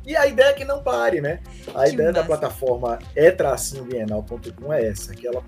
[0.05, 1.39] e a ideia é que não pare, né?
[1.73, 2.21] A que ideia massa.
[2.21, 5.43] da plataforma é tracinhobienal.com é essa, que ela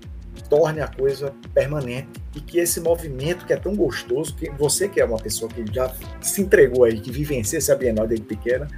[0.48, 5.00] torne a coisa permanente e que esse movimento que é tão gostoso, que você que
[5.00, 8.68] é uma pessoa que já se entregou aí, que vivencia essa Bienal desde pequena,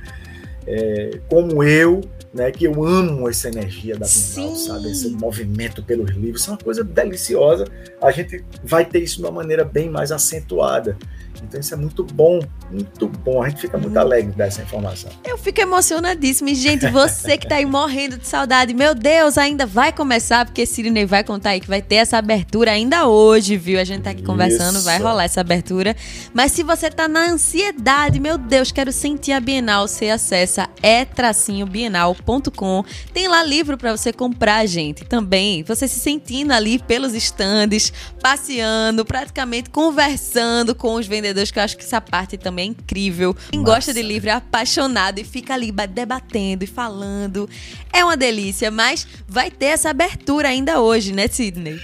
[0.67, 2.01] é, como eu,
[2.33, 4.67] né, que eu amo essa energia da Bienal, Sim.
[4.67, 4.91] sabe?
[4.91, 7.67] Esse movimento pelos livros, isso é uma coisa deliciosa.
[8.01, 10.97] A gente vai ter isso de uma maneira bem mais acentuada.
[11.43, 13.43] Então isso é muito bom, muito bom.
[13.43, 15.11] A gente fica muito alegre dessa informação.
[15.25, 16.51] Eu fico emocionadíssima.
[16.51, 20.67] E, gente, você que tá aí morrendo de saudade, meu Deus, ainda vai começar, porque
[20.67, 23.81] Sidney vai contar aí que vai ter essa abertura ainda hoje, viu?
[23.81, 24.85] A gente tá aqui conversando, isso.
[24.85, 25.97] vai rolar essa abertura.
[26.33, 32.85] Mas se você tá na ansiedade, meu Deus, quero sentir a Bienal, você acessa é-bienal.com.
[33.13, 35.05] Tem lá livro para você comprar, gente.
[35.05, 41.63] Também, você se sentindo ali pelos estandes, passeando, praticamente conversando com os vendedores que eu
[41.63, 43.35] acho que essa parte também é incrível.
[43.51, 43.75] Quem Massa.
[43.75, 47.49] gosta de livro é apaixonado e fica ali debatendo e falando.
[47.93, 51.79] É uma delícia, mas vai ter essa abertura ainda hoje, né, Sidney?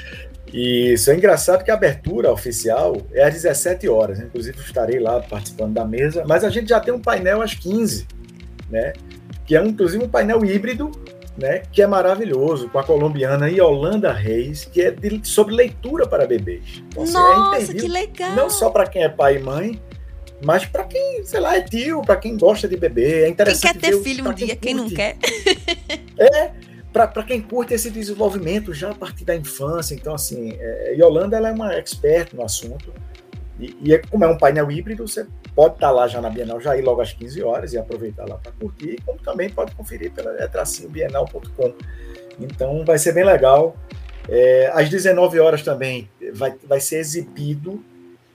[0.53, 4.27] Isso, é engraçado que a abertura oficial é às 17 horas, né?
[4.27, 8.07] inclusive estarei lá participando da mesa, mas a gente já tem um painel às 15,
[8.71, 8.93] né?
[9.45, 10.91] Que é inclusive um painel híbrido
[11.37, 16.27] né, que é maravilhoso, com a colombiana Yolanda Reis, que é de, sobre leitura para
[16.27, 16.83] bebês.
[16.89, 18.35] Então, assim, é Nossa, é que legal!
[18.35, 19.81] Não só para quem é pai e mãe,
[20.45, 23.25] mas para quem, sei lá, é tio, para quem gosta de beber.
[23.25, 23.79] É interessante.
[23.79, 25.17] Quem quer ter filho um dia, quem, quem não quer.
[26.19, 26.51] é,
[26.93, 29.95] para quem curte esse desenvolvimento já a partir da infância.
[29.95, 32.93] Então, assim, é, Yolanda ela é uma expert no assunto.
[33.59, 36.61] E, e é, como é um painel híbrido, você pode estar lá já na Bienal,
[36.61, 40.13] já ir logo às 15 horas e aproveitar lá para curtir, como também pode conferir
[40.13, 40.49] pela é.
[42.39, 43.77] Então vai ser bem legal.
[44.29, 47.83] É, às 19 horas também vai, vai ser exibido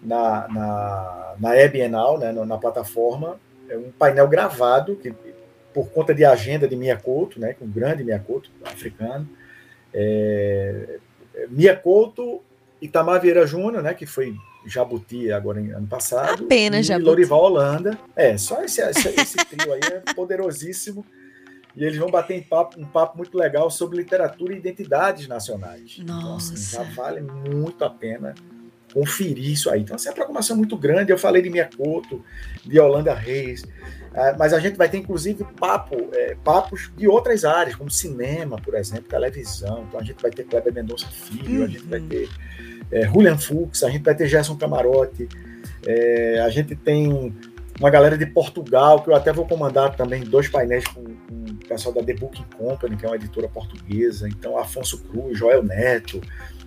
[0.01, 5.13] na, na, na e-Bienal, né, na, plataforma, é um painel gravado, que,
[5.73, 9.29] por conta de agenda de Miyakoto, né, um grande Miyakoto africano.
[9.93, 10.97] É,
[11.49, 12.41] Miyakoto,
[12.81, 16.45] Itamar Vieira Júnior, né, que foi Jabuti agora em ano passado.
[16.45, 17.05] Apenas e Jabuti.
[17.05, 17.97] Lorival Holanda.
[18.15, 21.05] É, só esse, esse, esse trio aí é poderosíssimo.
[21.75, 25.99] E eles vão bater em papo, um papo muito legal sobre literatura e identidades nacionais.
[25.99, 26.03] Nossa.
[26.03, 28.35] Então, assim, já vale muito a pena
[28.93, 29.81] conferir isso aí.
[29.81, 31.11] Então, assim, é uma programação muito grande.
[31.11, 32.23] Eu falei de Miyakoto,
[32.65, 33.63] de Holanda Reis,
[34.13, 38.57] é, mas a gente vai ter, inclusive, papo, é, papos de outras áreas, como cinema,
[38.57, 39.85] por exemplo, televisão.
[39.87, 41.65] Então, a gente vai ter Kleber Mendonça Filho, uhum.
[41.65, 42.07] a gente vai uhum.
[42.07, 42.29] ter
[42.91, 45.29] é, Julian Fuchs, a gente vai ter Gerson Camarote,
[45.85, 47.33] é, a gente tem
[47.79, 51.67] uma galera de Portugal, que eu até vou comandar também dois painéis com, com o
[51.67, 56.21] pessoal da The Booking Company, que é uma editora portuguesa, então Afonso Cruz, Joel Neto,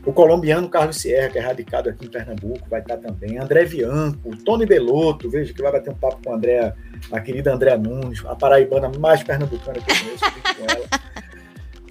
[0.06, 4.36] o colombiano Carlos Sierra, que é radicado aqui em Pernambuco, vai estar também, André Bianco,
[4.44, 8.34] Tony Belotto, veja que vai bater um papo com a, a querida Andréa Nunes, a
[8.34, 10.24] paraibana mais pernambucana que eu conheço,
[10.56, 10.86] com ela,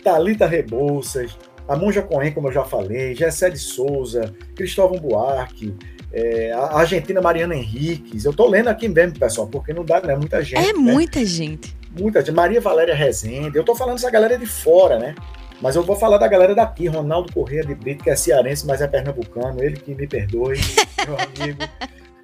[0.04, 5.76] Thalita Rebouças, a Monja Cohen, como eu já falei, Gessé de Souza, Cristóvão Buarque,
[6.12, 8.26] é, a Argentina Mariana Henriques.
[8.26, 10.16] Eu estou lendo aqui mesmo, pessoal, porque não dá, né?
[10.16, 10.70] Muita gente.
[10.70, 10.74] É né?
[10.74, 11.76] muita gente.
[11.98, 12.36] Muita gente.
[12.36, 13.56] Maria Valéria Rezende.
[13.56, 15.16] Eu estou falando essa galera de fora, né?
[15.64, 18.82] Mas eu vou falar da galera daqui, Ronaldo Corrêa de Brito, que é cearense, mas
[18.82, 20.60] é pernambucano, ele que me perdoe,
[21.08, 21.60] meu amigo.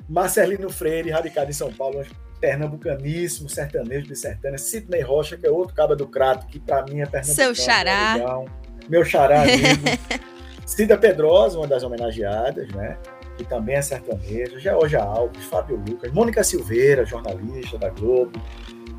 [0.10, 2.06] Marcelino Freire, radicado em São Paulo,
[2.42, 4.58] pernambucaníssimo, sertanejo de sertânia.
[4.58, 7.56] Sidney Rocha, que é outro caba do Crato, que para mim é pernambucano.
[7.56, 8.44] Seu xará.
[8.90, 9.86] Meu xará amigo.
[10.68, 12.98] Cida Pedrosa, uma das homenageadas, né?
[13.38, 14.60] Que também é sertaneja.
[14.60, 18.38] Georgia Alves, Fábio Lucas, Mônica Silveira, jornalista da Globo.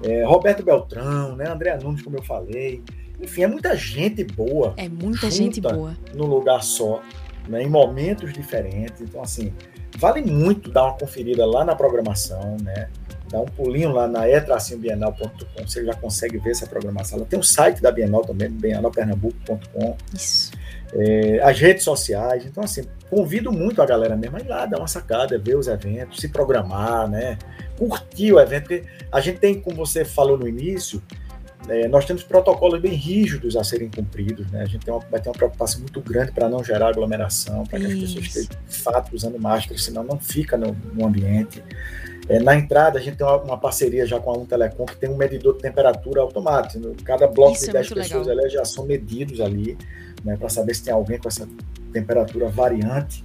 [0.02, 1.48] É, Roberto Beltrão, né?
[1.48, 2.82] André Nunes, como eu falei.
[3.20, 4.74] Enfim, é muita gente boa.
[4.76, 5.96] É muita gente boa.
[6.14, 7.02] Num lugar só,
[7.48, 7.62] né?
[7.62, 9.00] em momentos diferentes.
[9.00, 9.52] Então, assim,
[9.98, 12.88] vale muito dar uma conferida lá na programação, né?
[13.30, 17.18] Dá um pulinho lá na etracinhobienal.com, você já consegue ver essa programação.
[17.18, 19.96] Ela tem o site da Bienal também, bienalpernambuco.com.
[20.12, 20.50] Isso.
[20.92, 22.44] É, as redes sociais.
[22.44, 25.68] Então, assim, convido muito a galera mesmo a ir lá, dar uma sacada, ver os
[25.68, 27.38] eventos, se programar, né?
[27.78, 31.02] Curtir o evento, porque a gente tem, como você falou no início,
[31.68, 34.62] é, nós temos protocolos bem rígidos a serem cumpridos, né?
[34.62, 37.86] A gente uma, vai ter uma preocupação muito grande para não gerar aglomeração, para que
[37.86, 41.62] as pessoas estejam de fato usando máscara, senão não fica no, no ambiente.
[42.28, 44.96] É, na entrada, a gente tem uma, uma, parceria já com a Um Telecom, que
[44.96, 46.94] tem um medidor de temperatura automático.
[47.04, 49.76] Cada bloco Isso de 10 é pessoas ali, já são medidos ali,
[50.24, 51.48] né, para saber se tem alguém com essa
[51.92, 53.24] temperatura variante.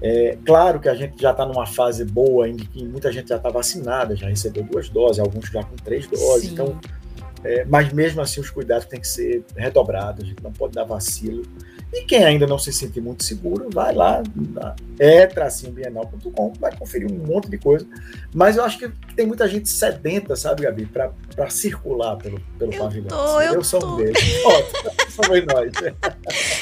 [0.00, 3.36] É, claro que a gente já está numa fase boa em que muita gente já
[3.36, 6.48] está vacinada, já recebeu duas doses, alguns já com três doses.
[6.48, 6.52] Sim.
[6.52, 6.80] Então,
[7.42, 10.84] é, mas mesmo assim, os cuidados têm que ser redobrados, a gente não pode dar
[10.84, 11.42] vacilo.
[11.92, 14.22] E quem ainda não se sente muito seguro, vai lá,
[14.98, 17.86] é tracinhobienal.com, vai conferir um monte de coisa.
[18.34, 22.78] Mas eu acho que tem muita gente sedenta, sabe, Gabi, para circular pelo, pelo eu
[22.78, 23.08] pavilhão.
[23.08, 24.18] Tô, eu, eu sou um deles.
[24.44, 24.62] Ó,
[25.08, 25.72] somos nós.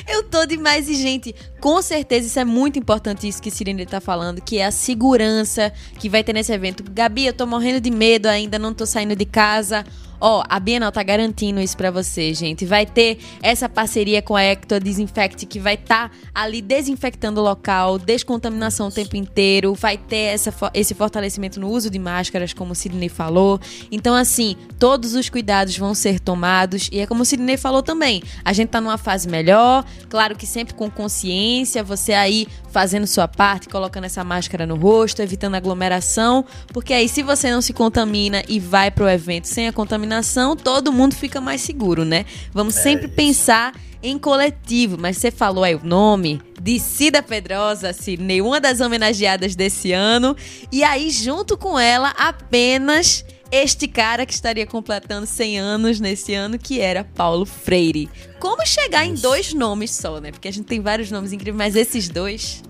[0.08, 0.88] eu tô demais.
[0.88, 4.66] E, gente, com certeza isso é muito importante, isso que Sirene está falando, que é
[4.66, 6.84] a segurança que vai ter nesse evento.
[6.88, 9.84] Gabi, eu tô morrendo de medo ainda, não tô saindo de casa
[10.20, 12.64] Ó, a Bienal tá garantindo isso para você, gente.
[12.64, 17.44] Vai ter essa parceria com a Ecto Disinfect que vai estar tá ali desinfectando o
[17.44, 22.72] local, descontaminação o tempo inteiro, vai ter essa, esse fortalecimento no uso de máscaras, como
[22.72, 23.60] o Sidney falou.
[23.90, 28.22] Então, assim, todos os cuidados vão ser tomados e é como o Sidney falou também.
[28.44, 33.28] A gente tá numa fase melhor, claro que sempre com consciência, você aí fazendo sua
[33.28, 38.42] parte, colocando essa máscara no rosto, evitando aglomeração, porque aí se você não se contamina
[38.48, 42.24] e vai pro evento sem a contaminação contaminação, todo mundo fica mais seguro, né?
[42.52, 43.16] Vamos é sempre isso.
[43.16, 48.80] pensar em coletivo, mas você falou aí o nome de Cida Pedrosa, Sidney, uma das
[48.80, 50.36] homenageadas desse ano,
[50.70, 56.58] e aí junto com ela apenas este cara que estaria completando 100 anos nesse ano,
[56.58, 58.08] que era Paulo Freire.
[58.38, 60.30] Como chegar em dois nomes só, né?
[60.30, 62.62] Porque a gente tem vários nomes incríveis, mas esses dois.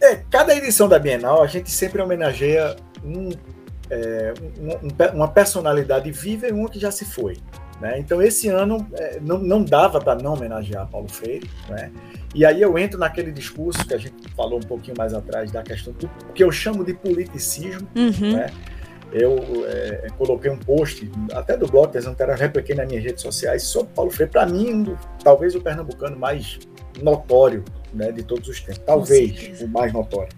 [0.00, 3.30] É, cada edição da Bienal a gente sempre homenageia um
[3.90, 7.36] é, um, uma personalidade viva e uma que já se foi.
[7.80, 7.98] Né?
[7.98, 11.48] Então, esse ano é, não, não dava para não homenagear Paulo Freire.
[11.68, 11.90] Né?
[12.34, 15.62] E aí eu entro naquele discurso que a gente falou um pouquinho mais atrás da
[15.62, 17.88] questão do que eu chamo de politicismo.
[17.94, 18.32] Uhum.
[18.32, 18.50] Né?
[19.12, 23.90] Eu é, coloquei um post, até do blog, eu repliquei nas minhas redes sociais, sobre
[23.94, 24.32] Paulo Freire.
[24.32, 26.58] Para mim, talvez o pernambucano mais
[27.00, 28.82] notório né, de todos os tempos.
[28.84, 30.28] Talvez o mais notório.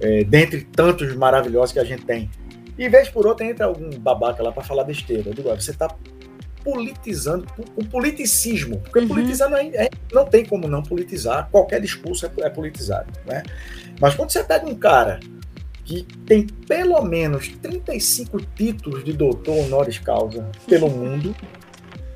[0.00, 2.30] É, dentre tantos maravilhosos que a gente tem.
[2.78, 5.30] E vez por outra entra algum babaca lá para falar besteira.
[5.30, 5.94] Eu digo, você está
[6.64, 8.78] politizando, o politicismo.
[8.80, 9.08] Porque uhum.
[9.08, 13.12] politizar não, é, é, não tem como não politizar, qualquer discurso é, é politizado.
[13.26, 13.42] Né?
[14.00, 15.20] Mas quando você pega um cara
[15.84, 21.34] que tem pelo menos 35 títulos de doutor honoris causa pelo mundo,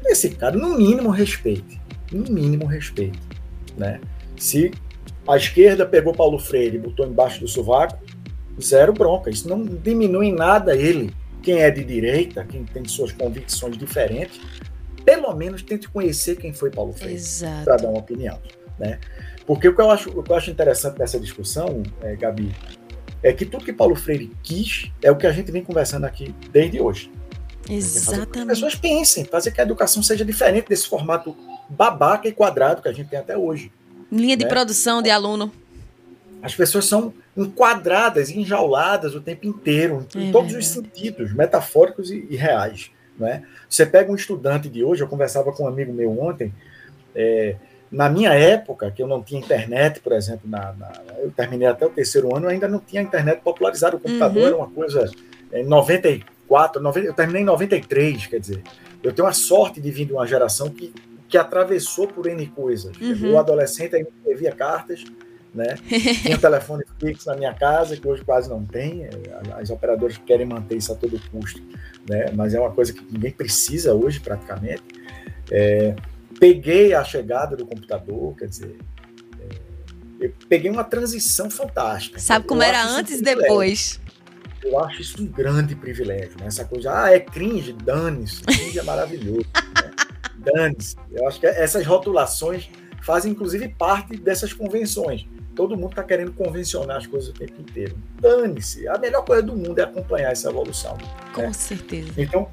[0.07, 1.81] esse cara, no mínimo, respeite.
[2.12, 3.19] No mínimo, respeite.
[3.77, 4.01] Né?
[4.37, 4.71] Se
[5.27, 7.99] a esquerda pegou Paulo Freire e botou embaixo do sovaco,
[8.61, 9.31] zero bronca.
[9.31, 11.14] Isso não diminui em nada ele.
[11.42, 14.40] Quem é de direita, quem tem suas convicções diferentes,
[15.05, 17.23] pelo menos tente conhecer quem foi Paulo Freire
[17.64, 18.40] para dar uma opinião.
[18.79, 18.99] Né?
[19.47, 22.53] Porque o que eu acho, o que eu acho interessante dessa discussão, é, Gabi,
[23.23, 26.35] é que tudo que Paulo Freire quis é o que a gente vem conversando aqui
[26.51, 27.11] desde hoje.
[27.69, 28.31] Exatamente.
[28.31, 31.37] Que as pessoas pensem, fazer que a educação seja diferente desse formato
[31.69, 33.73] babaca e quadrado que a gente tem até hoje.
[34.11, 34.51] Linha de né?
[34.51, 35.53] produção de aluno.
[36.47, 40.57] As pessoas são enquadradas, enjauladas o tempo inteiro, em é todos verdade.
[40.59, 42.93] os sentidos, metafóricos e, e reais.
[43.19, 43.43] Né?
[43.69, 46.55] Você pega um estudante de hoje, eu conversava com um amigo meu ontem,
[47.17, 47.57] é,
[47.91, 51.85] na minha época, que eu não tinha internet, por exemplo, na, na, eu terminei até
[51.85, 54.47] o terceiro ano, eu ainda não tinha internet popularizada, o computador uhum.
[54.47, 55.11] era uma coisa
[55.53, 58.62] em 94, 90, eu terminei em 93, quer dizer,
[59.03, 60.95] eu tenho a sorte de vir de uma geração que,
[61.29, 62.97] que atravessou por N coisas.
[63.01, 63.31] Uhum.
[63.31, 65.03] Eu, adolescente, ainda escrevia cartas,
[65.57, 65.79] né?
[66.23, 69.09] Tinha telefone fixo na minha casa, que hoje quase não tem.
[69.57, 71.61] As operadoras querem manter isso a todo custo,
[72.09, 72.31] né?
[72.35, 74.83] Mas é uma coisa que ninguém precisa hoje, praticamente.
[75.51, 75.97] É,
[76.39, 78.77] peguei a chegada do computador, quer dizer,
[79.41, 82.19] é, eu peguei uma transição fantástica.
[82.19, 84.01] Sabe como eu era antes e depois?
[84.63, 86.47] Eu acho isso um grande privilégio, né?
[86.47, 89.47] Essa coisa, ah, é cringe, dane-se, cringe é maravilhoso.
[89.55, 89.91] né?
[90.39, 90.97] Dane-se.
[91.13, 92.69] Eu acho que essas rotulações
[93.03, 95.25] fazem, inclusive, parte dessas convenções.
[95.57, 97.97] Todo mundo está querendo convencionar as coisas o tempo inteiro.
[98.21, 98.87] Dane-se.
[98.87, 100.99] A melhor coisa do mundo é acompanhar essa evolução.
[101.35, 101.53] Com né?
[101.55, 102.13] certeza.
[102.19, 102.49] Então,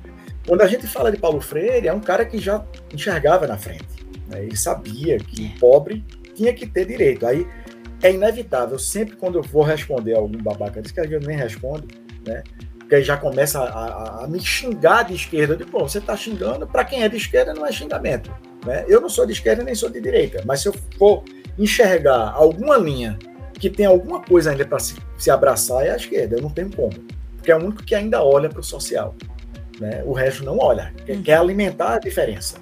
[0.48, 3.86] quando a gente fala de Paulo Freire, é um cara que já enxergava na frente.
[4.30, 4.46] Né?
[4.46, 7.28] Ele sabia que o pobre tinha que ter direito.
[7.28, 7.46] Aí
[8.02, 11.88] é inevitável, sempre quando eu vou responder a algum babaca, diz que gente nem responde,
[12.26, 12.44] né?
[12.78, 15.54] Porque aí já começa a, a, a me xingar de esquerda.
[15.54, 18.30] Eu digo, pô, você está xingando, para quem é de esquerda não é xingamento.
[18.66, 18.86] Né?
[18.88, 21.24] Eu não sou de esquerda nem sou de direita, mas se eu for
[21.58, 23.18] enxergar alguma linha
[23.60, 26.36] que tem alguma coisa ainda para se, se abraçar, é a esquerda.
[26.36, 26.94] Eu não tenho como.
[27.36, 29.16] Porque é o único que ainda olha para o social.
[29.80, 30.04] Né?
[30.06, 32.58] O resto não olha, quer, quer alimentar a diferença.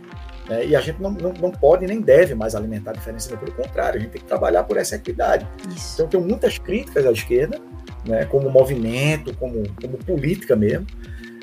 [0.48, 0.66] Né?
[0.68, 4.00] E a gente não, não, não, pode nem deve mais alimentar a diferença, pelo contrário,
[4.00, 5.48] a gente tem que trabalhar por essa equidade.
[5.76, 5.96] Isso.
[5.96, 7.60] Então, tenho muitas críticas à esquerda,
[8.06, 8.26] né?
[8.26, 10.88] como movimento, como, como política mesmo,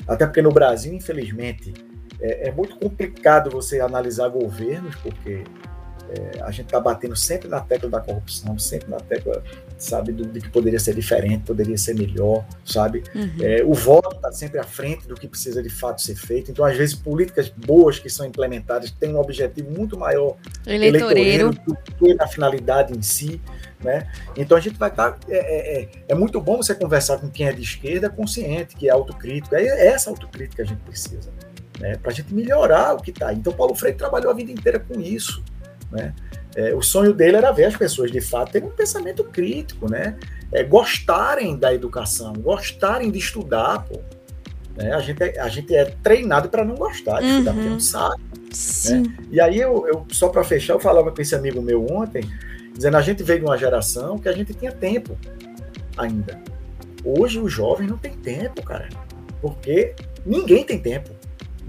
[0.07, 1.73] até porque no Brasil, infelizmente,
[2.21, 5.43] é, é muito complicado você analisar governos, porque
[6.09, 9.43] é, a gente está batendo sempre na tecla da corrupção, sempre na tecla,
[9.77, 13.03] sabe, do, de que poderia ser diferente, poderia ser melhor, sabe?
[13.13, 13.31] Uhum.
[13.39, 16.51] É, o voto está sempre à frente do que precisa de fato ser feito.
[16.51, 20.35] Então, às vezes, políticas boas que são implementadas têm um objetivo muito maior
[20.65, 23.39] eleitoreiro, do que na finalidade em si.
[23.79, 24.11] Né?
[24.35, 25.11] Então a gente vai estar.
[25.11, 28.75] Tá, é, é, é, é, muito bom você conversar com quem é de esquerda consciente,
[28.75, 29.55] que é autocrítico.
[29.55, 31.31] É essa autocrítica que a gente precisa,
[31.79, 31.95] né?
[31.95, 33.31] para a gente melhorar o que está.
[33.31, 35.41] Então Paulo Freire trabalhou a vida inteira com isso.
[35.91, 36.13] Né?
[36.55, 40.17] É, o sonho dele era ver as pessoas de fato terem um pensamento crítico, né?
[40.51, 43.99] É, gostarem da educação, gostarem de estudar, pô.
[44.75, 44.93] Né?
[44.93, 47.31] A, gente é, a gente é treinado para não gostar de uhum.
[47.31, 48.21] estudar, porque não sabe.
[48.89, 49.03] Né?
[49.31, 52.23] E aí, eu, eu só para fechar, eu falava com esse amigo meu ontem,
[52.73, 55.17] dizendo a gente veio de uma geração que a gente tinha tempo
[55.97, 56.39] ainda.
[57.03, 58.89] Hoje os jovens não têm tempo, cara,
[59.41, 59.93] porque
[60.25, 61.18] ninguém tem tempo.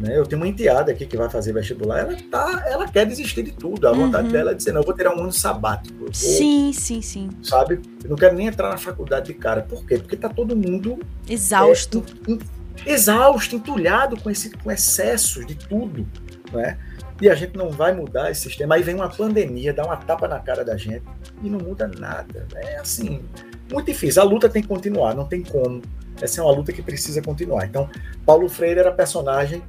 [0.01, 0.17] Né?
[0.17, 3.53] Eu tenho uma enteada aqui que vai fazer vestibular, ela, tá, ela quer desistir de
[3.53, 3.87] tudo.
[3.87, 4.33] A vontade uhum.
[4.33, 5.95] dela é dizer, não, eu vou tirar um ano sabático.
[5.99, 7.29] Vou, sim, sim, sim.
[7.43, 7.81] Sabe?
[8.03, 9.61] Eu não quero nem entrar na faculdade de cara.
[9.61, 9.99] Por quê?
[9.99, 10.99] Porque tá todo mundo...
[11.29, 12.03] Exausto.
[12.27, 12.41] É, in, in,
[12.87, 16.07] exausto, entulhado com, esse, com excessos de tudo,
[16.51, 16.79] né?
[17.21, 18.77] E a gente não vai mudar esse sistema.
[18.77, 21.03] Aí vem uma pandemia, dá uma tapa na cara da gente
[21.43, 22.47] e não muda nada.
[22.55, 23.23] É assim,
[23.71, 24.23] muito difícil.
[24.23, 25.83] A luta tem que continuar, não tem como.
[26.19, 27.67] Essa é uma luta que precisa continuar.
[27.67, 27.91] Então,
[28.25, 29.63] Paulo Freire era personagem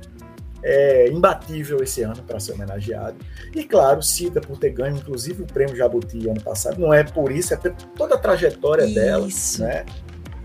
[0.63, 3.15] é, imbatível esse ano para ser homenageado.
[3.53, 6.79] E claro, cita por ter ganho, inclusive, o prêmio Jabuti ano passado.
[6.79, 8.95] Não é por isso, é por toda a trajetória isso.
[8.95, 9.27] dela,
[9.59, 9.85] né?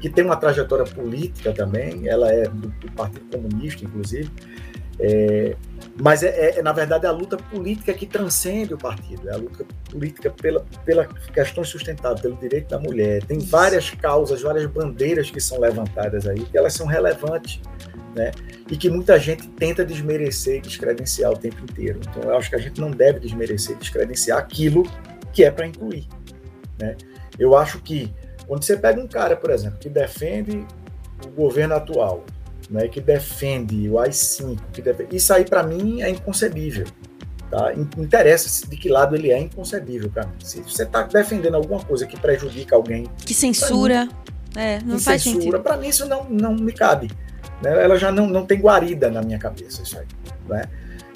[0.01, 2.09] que tem uma trajetória política também.
[2.09, 4.31] Ela é do, do Partido Comunista, inclusive.
[4.99, 5.55] É,
[6.01, 9.37] mas é, é, é, na verdade, a luta política que transcende o partido, é a
[9.37, 13.23] luta política pela, pela questão sustentável, pelo direito da mulher.
[13.25, 17.61] Tem várias causas, várias bandeiras que são levantadas aí, que elas são relevantes
[18.15, 18.33] né?
[18.71, 22.01] E que muita gente tenta desmerecer e descredenciar o tempo inteiro.
[22.09, 24.85] Então, eu acho que a gente não deve desmerecer e descredenciar aquilo
[25.33, 26.09] que é para incluir,
[26.79, 26.97] né?
[27.39, 28.13] Eu acho que
[28.47, 30.67] quando você pega um cara, por exemplo, que defende
[31.27, 32.25] o governo atual,
[32.71, 35.17] né, que defende o AI-5, que defende...
[35.17, 36.87] isso aí para mim é inconcebível.
[37.51, 37.73] Tá?
[37.75, 40.35] Interessa de que lado ele é inconcebível para mim.
[40.43, 43.07] Se você está defendendo alguma coisa que prejudica alguém.
[43.25, 44.07] Que censura.
[44.07, 44.13] Mim,
[44.57, 45.61] é, não faz censura.
[45.61, 47.09] Para mim isso não, não me cabe
[47.63, 50.07] né, ela já não, não tem guarida na minha cabeça isso aí.
[50.49, 50.65] Né?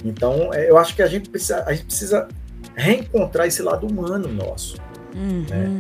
[0.04, 2.28] Então, é, eu acho que a gente precisa, a gente precisa
[2.74, 4.76] reencontrar esse lado humano nosso.
[5.14, 5.44] Uhum.
[5.48, 5.78] Né?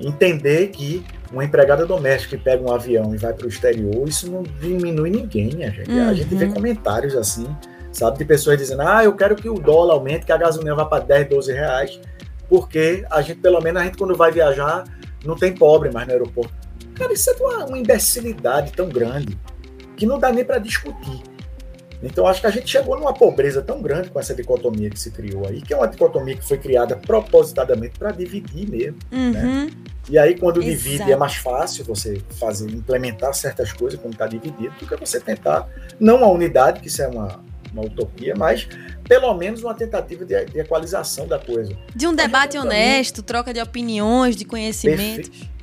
[0.00, 4.30] Entender que uma empregada doméstica que pega um avião e vai para o exterior, isso
[4.30, 5.90] não diminui ninguém, a gente.
[5.90, 6.08] Uhum.
[6.08, 6.54] A gente vê uhum.
[6.54, 7.46] comentários assim,
[7.92, 10.86] sabe, de pessoas dizendo: ah, eu quero que o dólar aumente, que a gasolina vá
[10.86, 12.00] para 10, 12 reais,
[12.48, 14.84] porque a gente, pelo menos, a gente quando vai viajar,
[15.24, 16.54] não tem pobre mais no aeroporto.
[16.94, 19.38] Cara, isso é uma, uma imbecilidade tão grande
[19.98, 21.20] que não dá nem para discutir.
[22.00, 25.10] Então acho que a gente chegou numa pobreza tão grande com essa dicotomia que se
[25.10, 28.98] criou aí, que é uma dicotomia que foi criada propositadamente para dividir mesmo.
[29.10, 29.18] Né?
[29.18, 29.32] Uhum.
[29.32, 29.70] Né?
[30.08, 30.76] E aí, quando Exato.
[30.76, 35.20] divide, é mais fácil você fazer, implementar certas coisas quando está dividido, do que você
[35.20, 35.68] tentar,
[36.00, 38.66] não a unidade, que isso é uma, uma utopia, mas
[39.06, 41.76] pelo menos uma tentativa de, de equalização da coisa.
[41.94, 45.28] De um debate honesto, troca de opiniões, de conhecimentos.
[45.28, 45.57] Perfeito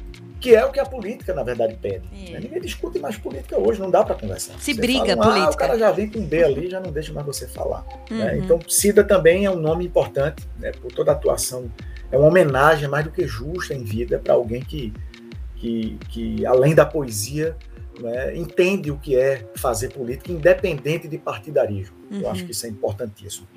[0.45, 2.07] que é o que a política, na verdade, pede.
[2.31, 2.39] É.
[2.39, 4.53] Ninguém discute mais política hoje, não dá para conversar.
[4.59, 5.47] Se você briga fala, política.
[5.47, 7.83] Ah, o cara já vem com B ali, já não deixa mais você falar.
[7.83, 7.95] Né?
[8.11, 8.17] Uhum.
[8.17, 8.37] Né?
[8.37, 10.71] Então, Cida também é um nome importante, né?
[10.71, 11.71] por toda a atuação.
[12.11, 14.93] É uma homenagem mais do que justa em vida para alguém que,
[15.55, 17.57] que, que, além da poesia,
[17.99, 21.95] né, entende o que é fazer política, independente de partidarismo.
[22.11, 22.21] Uhum.
[22.21, 23.47] Eu acho que isso é importantíssimo.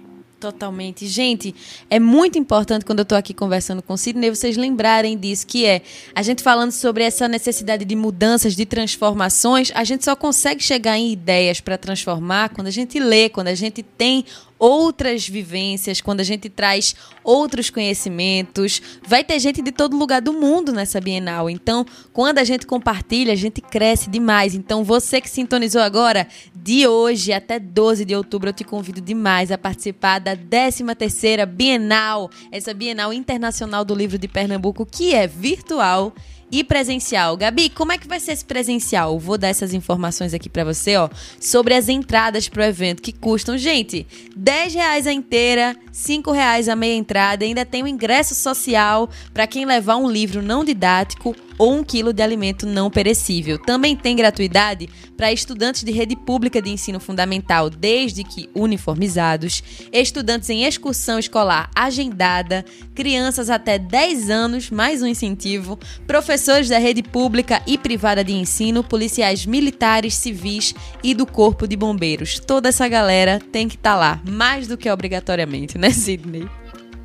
[0.41, 1.05] Totalmente.
[1.09, 1.53] Gente,
[1.91, 5.66] é muito importante quando eu estou aqui conversando com o Sidney, vocês lembrarem disso, que
[5.66, 5.82] é
[6.14, 10.97] a gente falando sobre essa necessidade de mudanças, de transformações, a gente só consegue chegar
[10.97, 14.24] em ideias para transformar quando a gente lê, quando a gente tem
[14.59, 18.82] outras vivências, quando a gente traz outros conhecimentos.
[19.07, 21.49] Vai ter gente de todo lugar do mundo nessa Bienal.
[21.49, 24.55] Então, quando a gente compartilha, a gente cresce demais.
[24.55, 26.26] Então, você que sintonizou agora,
[26.69, 32.29] de hoje até 12 de outubro, eu te convido demais a participar da 13ª Bienal,
[32.53, 36.12] essa Bienal Internacional do Livro de Pernambuco, que é virtual
[36.53, 37.39] e presencial.
[37.39, 39.19] Gabi, como é que vai ser esse presencial?
[39.19, 41.09] Vou dar essas informações aqui para você, ó,
[41.41, 44.07] sobre as entradas pro evento que custam, gente,
[44.37, 49.47] 10 reais a inteira, 5 reais a meia entrada, ainda tem o ingresso social para
[49.47, 53.59] quem levar um livro não didático ou um quilo de alimento não perecível.
[53.59, 60.49] Também tem gratuidade para estudantes de rede pública de ensino fundamental, desde que uniformizados, estudantes
[60.49, 67.61] em excursão escolar agendada, crianças até 10 anos, mais um incentivo, professores da rede pública
[67.67, 72.39] e privada de ensino, policiais militares, civis e do Corpo de Bombeiros.
[72.39, 76.49] Toda essa galera tem que estar tá lá, mais do que obrigatoriamente, né, Sidney?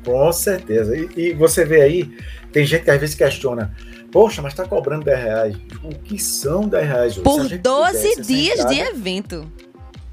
[0.04, 0.96] Com certeza.
[0.96, 2.10] E, e, você vê aí,
[2.52, 3.74] tem gente que às vezes questiona:
[4.14, 5.56] Poxa, mas está cobrando 10 reais.
[5.82, 7.18] O que são 10 reais?
[7.18, 9.52] Por 12 dias entrada, de evento.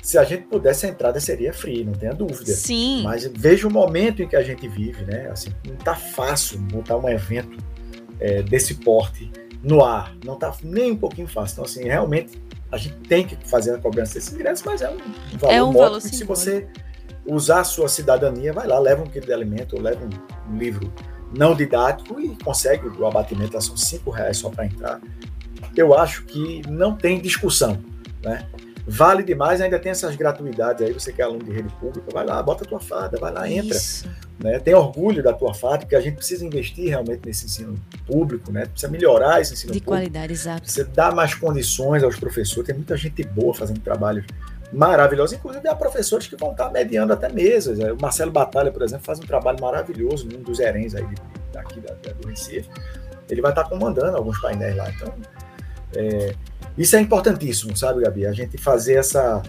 [0.01, 2.51] Se a gente pudesse, a entrada seria free, não tenha dúvida.
[2.51, 3.03] Sim.
[3.03, 5.29] Mas veja o momento em que a gente vive, né?
[5.31, 7.55] Assim, não está fácil montar um evento
[8.19, 9.31] é, desse porte
[9.61, 10.15] no ar.
[10.25, 11.53] Não está nem um pouquinho fácil.
[11.53, 12.41] Então, assim, realmente,
[12.71, 14.97] a gente tem que fazer a cobrança desse ingresso, mas é um,
[15.37, 15.83] valor é um módico.
[15.83, 16.67] Valor se você
[17.23, 20.91] usar a sua cidadania, vai lá, leva um quilo de alimento, ou leva um livro
[21.33, 24.99] não didático e consegue o abatimento, são cinco reais só para entrar.
[25.75, 27.79] Eu acho que não tem discussão,
[28.23, 28.47] né?
[28.85, 32.25] Vale demais, ainda tem essas gratuidades aí, você que é aluno de rede pública, vai
[32.25, 33.77] lá, bota a tua fada, vai lá, entra.
[34.39, 34.59] Né?
[34.59, 37.75] Tem orgulho da tua fada, porque a gente precisa investir realmente nesse ensino
[38.07, 38.65] público, né?
[38.65, 40.01] Precisa melhorar esse ensino de público.
[40.01, 40.69] De qualidade, exato.
[40.69, 44.25] Você dá mais condições aos professores, tem muita gente boa fazendo trabalho
[44.71, 45.35] maravilhosa.
[45.35, 47.79] Inclusive, há professores que vão estar mediando até mesas.
[47.79, 51.07] O Marcelo Batalha, por exemplo, faz um trabalho maravilhoso num dos herens aí
[51.51, 52.69] daqui da, do Recife.
[53.29, 54.89] Ele vai estar comandando alguns painéis lá.
[54.89, 55.13] Então,
[55.95, 56.33] é,
[56.77, 58.25] isso é importantíssimo, sabe, Gabi?
[58.25, 59.41] A gente fazer essa.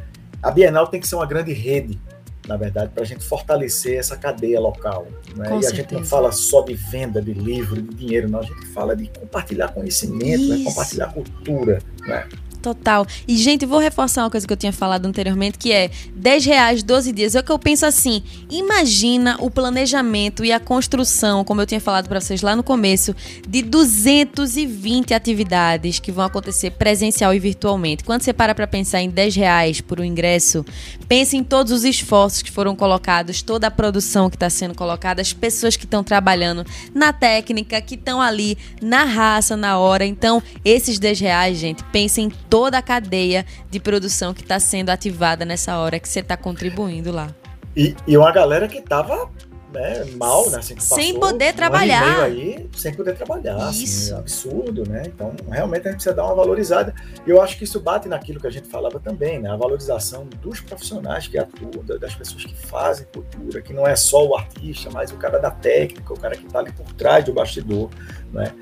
[0.42, 2.00] A Bienal tem que ser uma grande rede,
[2.48, 5.06] na verdade, para a gente fortalecer essa cadeia local.
[5.36, 5.60] Né?
[5.62, 8.40] E a gente não fala só de venda de livro, de dinheiro, não.
[8.40, 10.64] A gente fala de compartilhar conhecimento, né?
[10.64, 11.78] compartilhar cultura.
[12.00, 12.28] Né?
[12.62, 13.04] Total.
[13.26, 16.82] E, gente, vou reforçar uma coisa que eu tinha falado anteriormente, que é 10 reais,
[16.84, 17.34] 12 dias.
[17.34, 18.22] É o que eu penso assim.
[18.48, 23.16] Imagina o planejamento e a construção, como eu tinha falado para vocês lá no começo,
[23.48, 28.04] de 220 atividades que vão acontecer presencial e virtualmente.
[28.04, 30.64] Quando você para para pensar em 10 reais por um ingresso,
[31.08, 35.20] pense em todos os esforços que foram colocados, toda a produção que está sendo colocada,
[35.20, 40.04] as pessoas que estão trabalhando na técnica, que estão ali na raça, na hora.
[40.04, 45.42] Então, esses 10 reais, gente, pensem toda a cadeia de produção que está sendo ativada
[45.42, 47.34] nessa hora que você está contribuindo lá.
[47.74, 49.30] E, e uma galera que estava
[49.72, 50.59] né, mal, né?
[50.59, 52.18] Assim, sem poder trabalhar.
[52.18, 53.57] Um aí, sem poder trabalhar.
[53.57, 54.12] Assim, isso.
[54.12, 55.05] Assim, absurdo, né?
[55.07, 56.94] Então, realmente a gente precisa dar uma valorizada.
[57.26, 59.48] E eu acho que isso bate naquilo que a gente falava também, né?
[59.48, 64.26] A valorização dos profissionais que atuam, das pessoas que fazem cultura, que não é só
[64.26, 67.32] o artista, mas o cara da técnica, o cara que está ali por trás do
[67.32, 67.88] bastidor,
[68.30, 68.53] né?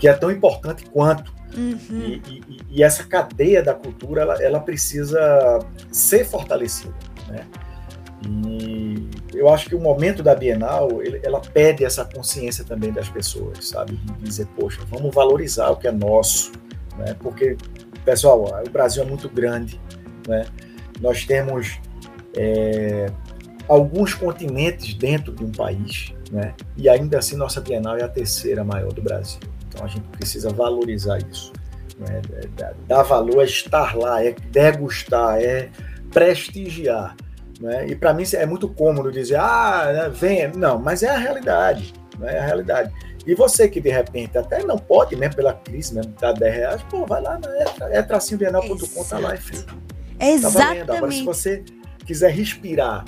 [0.00, 1.32] Que é tão importante quanto.
[1.56, 1.78] Uhum.
[1.90, 5.58] E, e, e, essa cadeia da cultura ela, ela precisa
[5.90, 6.94] ser fortalecida.
[7.28, 7.44] Né?
[8.28, 13.08] E eu acho que o momento da Bienal ele, ela pede essa consciência também das
[13.08, 13.94] pessoas, sabe?
[13.96, 16.52] De dizer, poxa, vamos valorizar o que é nosso,
[16.98, 17.16] né?
[17.18, 17.56] Porque,
[18.04, 19.80] pessoal, o Brasil é muito grande,
[20.28, 20.44] né?
[21.00, 21.80] Nós temos
[22.36, 23.10] é,
[23.66, 26.54] alguns continentes dentro de um país, né?
[26.76, 29.40] E ainda assim nossa Bienal é a terceira maior do Brasil.
[29.70, 31.52] Então a gente precisa valorizar isso.
[31.98, 32.20] Né?
[32.86, 35.70] Dar valor é estar lá, é degustar, é
[36.12, 37.16] prestigiar.
[37.60, 37.88] Né?
[37.88, 40.48] E para mim é muito cômodo dizer, ah, né, vem.
[40.48, 41.92] Não, mas é a realidade.
[42.18, 42.36] Né?
[42.36, 42.92] É a realidade.
[43.26, 46.82] E você que de repente até não pode, né, pela crise mesmo, dar 10 reais,
[46.90, 47.38] pô, vai lá,
[47.82, 49.62] é, é tracinhobienal.com, tá lá, enfim.
[50.18, 50.86] Exatamente.
[50.86, 51.64] Tá Agora, se você
[52.06, 53.04] quiser respirar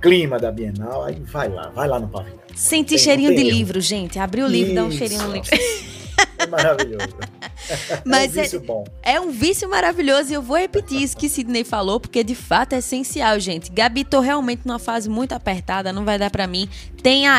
[0.00, 2.38] clima da Bienal, aí vai lá, vai lá no pavilhão.
[2.54, 3.50] Sentir cheirinho de erro.
[3.50, 4.18] livro, gente.
[4.18, 5.50] Abrir o livro e dá um cheirinho no livro.
[6.38, 7.16] É maravilhoso.
[8.04, 8.84] Mas é um vício é, bom.
[9.02, 12.74] É um vício maravilhoso e eu vou repetir isso que Sidney falou, porque de fato
[12.74, 13.70] é essencial, gente.
[13.72, 16.68] Gabi, tô realmente numa fase muito apertada, não vai dar para mim
[17.06, 17.38] tem a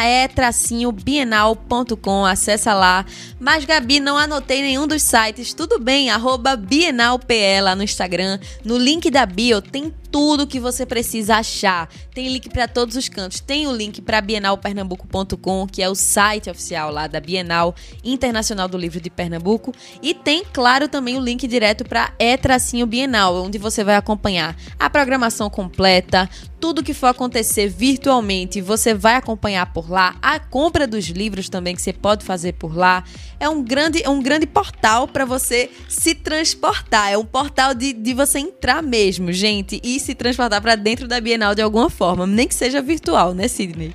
[0.88, 3.06] e-bienal.com, acessa lá.
[3.38, 5.54] Mas, Gabi, não anotei nenhum dos sites.
[5.54, 8.40] Tudo bem, arroba bienalpe lá no Instagram.
[8.64, 11.90] No link da bio tem tudo que você precisa achar.
[12.14, 13.40] Tem link para todos os cantos.
[13.40, 18.78] Tem o link para bienalpernambuco.com, que é o site oficial lá da Bienal Internacional do
[18.78, 23.84] Livro de Pernambuco, e tem, claro, também o link direto para E Bienal, onde você
[23.84, 26.30] vai acompanhar a programação completa,
[26.60, 30.16] tudo que for acontecer virtualmente, você vai acompanhar por lá.
[30.22, 33.04] A compra dos livros também que você pode fazer por lá.
[33.40, 37.12] É um grande, é um grande portal para você se transportar.
[37.12, 41.22] É um portal de, de você entrar mesmo, gente, e se transportar para dentro da
[41.22, 43.94] Bienal de alguma forma, nem que seja virtual, né, Sidney?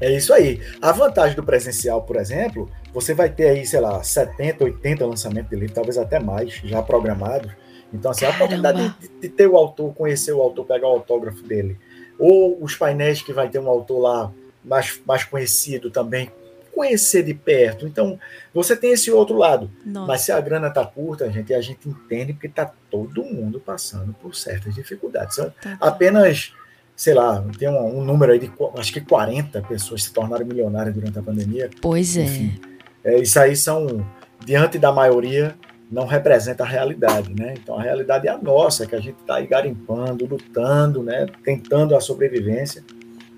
[0.00, 0.60] É isso aí.
[0.80, 5.50] A vantagem do presencial, por exemplo, você vai ter aí, sei lá, 70, 80 lançamentos
[5.50, 7.52] de livro, talvez até mais, já programados
[7.92, 8.42] então, assim, Caramba.
[8.42, 11.76] a oportunidade de, de, ter o autor, conhecer o autor, pegar o autógrafo dele,
[12.18, 14.32] ou os painéis que vai ter um autor lá
[14.64, 16.30] mais, mais conhecido também,
[16.72, 17.86] conhecer de perto.
[17.86, 18.18] Então,
[18.54, 19.70] você tem esse outro lado.
[19.84, 20.06] Nossa.
[20.06, 24.14] Mas se a grana tá curta, gente, a gente entende porque tá todo mundo passando
[24.14, 25.34] por certas dificuldades.
[25.34, 25.78] São tá, tá.
[25.80, 26.52] apenas,
[26.94, 30.94] sei lá, tem um, um, número aí de acho que 40 pessoas se tornaram milionárias
[30.94, 31.70] durante a pandemia.
[31.80, 32.22] Pois é.
[32.22, 32.60] Enfim,
[33.04, 33.18] é.
[33.18, 34.06] Isso aí são,
[34.44, 35.56] diante da maioria,
[35.90, 37.54] não representa a realidade, né?
[37.60, 41.26] Então a realidade é a nossa, que a gente está aí garimpando, lutando, né?
[41.44, 42.84] Tentando a sobrevivência.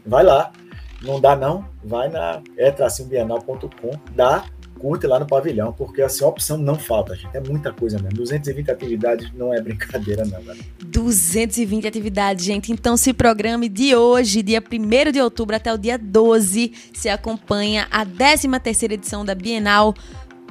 [0.04, 0.52] Vai lá,
[1.02, 4.44] não dá não, vai na etracinhobienal.com, dá,
[4.82, 7.36] curte lá no pavilhão, porque assim, a opção não falta, gente.
[7.36, 8.18] É muita coisa mesmo.
[8.18, 10.58] 220 atividades não é brincadeira, não, galera.
[10.84, 12.72] 220 atividades, gente.
[12.72, 17.86] Então se programe de hoje, dia 1 de outubro até o dia 12, se acompanha
[17.90, 19.94] a 13 terceira edição da Bienal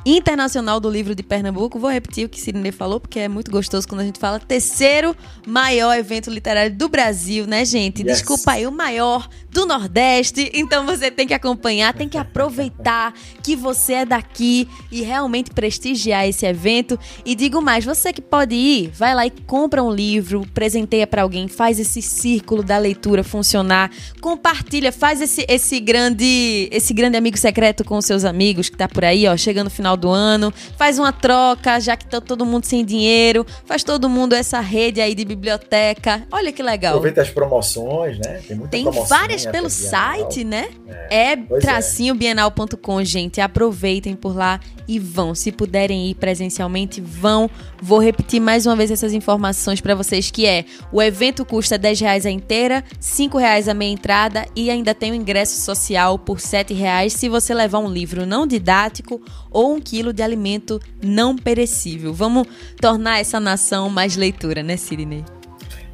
[0.05, 1.79] Internacional do Livro de Pernambuco.
[1.79, 4.39] Vou repetir o que Sidney falou, porque é muito gostoso quando a gente fala.
[4.39, 8.01] Terceiro maior evento literário do Brasil, né, gente?
[8.01, 8.19] Yes.
[8.19, 10.51] Desculpa aí, o maior do Nordeste.
[10.53, 16.27] Então você tem que acompanhar, tem que aproveitar que você é daqui e realmente prestigiar
[16.27, 16.97] esse evento.
[17.25, 21.21] E digo mais, você que pode ir, vai lá e compra um livro, presenteia para
[21.21, 27.37] alguém, faz esse círculo da leitura funcionar, compartilha, faz esse, esse grande esse grande amigo
[27.37, 30.53] secreto com os seus amigos que tá por aí, ó, chegando no final do ano,
[30.77, 35.01] faz uma troca, já que tá todo mundo sem dinheiro, faz todo mundo essa rede
[35.01, 36.25] aí de biblioteca.
[36.31, 36.93] Olha que legal.
[36.93, 38.41] Aproveita as promoções, né?
[38.47, 40.69] Tem muita Tem várias pelo site, né?
[41.09, 43.41] É, é tracinhobienal.com, gente.
[43.41, 45.33] Aproveitem por lá e vão.
[45.33, 47.49] Se puderem ir presencialmente, vão.
[47.81, 51.99] Vou repetir mais uma vez essas informações para vocês, que é o evento custa 10
[51.99, 56.39] reais a inteira, 5 reais a meia entrada e ainda tem o ingresso social por
[56.39, 59.21] 7 reais se você levar um livro não didático
[59.51, 62.13] ou um quilo de alimento não perecível.
[62.13, 62.47] Vamos
[62.79, 65.23] tornar essa nação mais leitura, né, Sidney?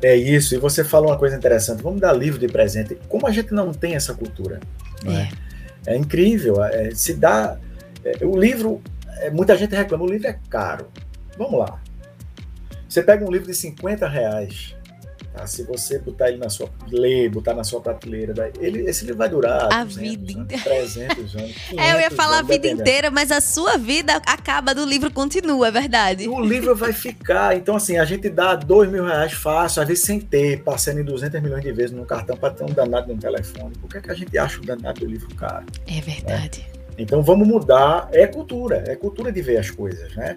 [0.02, 2.96] É isso, e você falou uma coisa interessante, vamos dar livro de presente.
[3.10, 4.60] Como a gente não tem essa cultura,
[5.04, 5.12] é?
[5.12, 5.94] é?
[5.96, 7.58] é incrível, é, se dá...
[8.06, 8.80] É, o livro,
[9.18, 10.88] é, muita gente reclama, o livro é caro.
[11.36, 11.82] Vamos lá.
[12.88, 14.76] Você pega um livro de 50 reais,
[15.38, 15.46] Tá?
[15.46, 19.30] Se você botar ele na sua ler, botar na sua prateleira, ele, esse livro vai
[19.30, 20.64] durar a 200 vida inteira.
[20.64, 21.56] 300 anos.
[21.78, 25.12] é, eu ia falar anos, a vida inteira, mas a sua vida acaba do livro
[25.12, 26.28] continua, é verdade.
[26.28, 27.56] O livro vai ficar.
[27.56, 31.04] Então, assim, a gente dá dois mil reais fácil, às vezes sem ter, passando em
[31.04, 33.76] 200 milhões de vezes no cartão para ter um danado no telefone.
[33.80, 35.66] Por que, é que a gente acha o danado do livro caro?
[35.88, 36.66] É verdade.
[36.72, 36.78] Né?
[36.98, 40.36] Então vamos mudar, é cultura, é cultura de ver as coisas, né?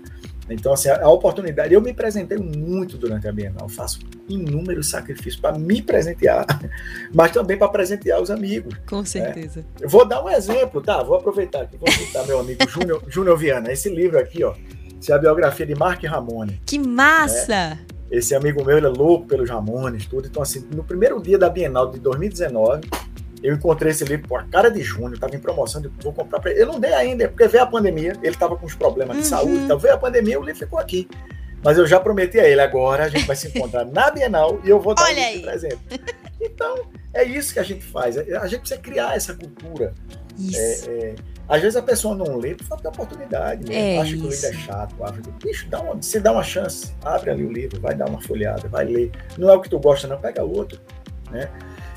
[0.54, 5.36] Então, assim, a, a oportunidade, eu me presentei muito durante a Bienal, faço inúmeros sacrifícios
[5.36, 6.46] para me presentear,
[7.14, 8.74] mas também para presentear os amigos.
[8.86, 9.04] Com né?
[9.04, 9.64] certeza.
[9.80, 11.02] Eu vou dar um exemplo, tá?
[11.02, 14.54] Vou aproveitar aqui, vou citar meu amigo Júnior, Júnior Viana, esse livro aqui, ó,
[15.00, 16.60] essa é a biografia de Mark Ramone.
[16.66, 17.70] Que massa!
[17.70, 17.78] Né?
[18.10, 20.26] Esse amigo meu, ele é louco pelos Ramones, tudo.
[20.26, 22.88] Então, assim, no primeiro dia da Bienal de 2019,
[23.42, 26.50] eu encontrei esse livro, por cara de junho, estava em promoção, de, vou comprar para
[26.50, 26.62] ele.
[26.62, 29.28] Eu não dei ainda, porque veio a pandemia, ele estava com uns problemas de uhum.
[29.28, 31.08] saúde, então veio a pandemia, o livro ficou aqui.
[31.62, 34.70] Mas eu já prometi a ele, agora a gente vai se encontrar na Bienal e
[34.70, 35.78] eu vou dar Olha um presente.
[36.40, 38.16] Então, é isso que a gente faz.
[38.16, 39.92] A gente precisa criar essa cultura.
[40.54, 41.14] É, é,
[41.46, 43.96] às vezes a pessoa não lê por falta de oportunidade, né?
[43.96, 46.42] É acha que o livro é chato, acha que, bicho, dá uma, se dá uma
[46.42, 49.10] chance, abre ali o livro, vai dar uma folhada, vai ler.
[49.36, 50.80] Não é o que tu gosta, não, pega outro,
[51.30, 51.50] né?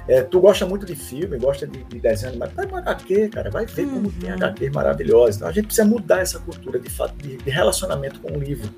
[0.08, 3.49] É, tu gosta muito de filme, gosta de, de desenho, mas vai no HQ, cara,
[3.49, 4.36] vai ver como tem uhum.
[4.36, 5.38] HQ maravilhosa.
[5.38, 8.70] Então, a gente precisa mudar essa cultura de, de, de relacionamento com o livro.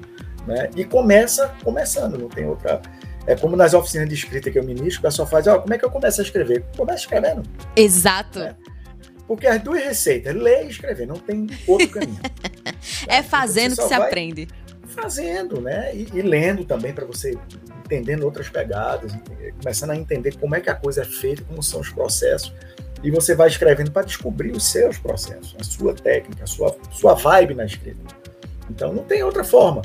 [0.45, 0.69] Né?
[0.75, 2.81] E começa começando, não tem outra.
[3.25, 5.79] É como nas oficinas de escrita que eu ministro, o pessoal faz, ó, como é
[5.79, 6.63] que eu começo a escrever?
[6.77, 7.41] Começa escrevendo.
[7.75, 8.39] Exato.
[8.39, 8.55] Né?
[9.27, 12.19] Porque as duas receitas, ler e escrever, não tem outro caminho.
[13.07, 14.47] é fazendo que se aprende.
[14.83, 15.95] Fazendo, né?
[15.95, 17.35] E, e lendo também para você
[17.85, 19.13] entendendo outras pegadas,
[19.61, 22.53] começando a entender como é que a coisa é feita, como são os processos.
[23.03, 27.13] e você vai escrevendo para descobrir os seus processos, a sua técnica, a sua, sua
[27.13, 27.99] vibe na escrita.
[28.69, 29.83] Então não tem outra forma.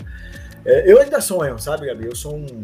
[0.65, 2.07] É, eu ainda sonho, sabe, Gabi?
[2.07, 2.63] Eu sou um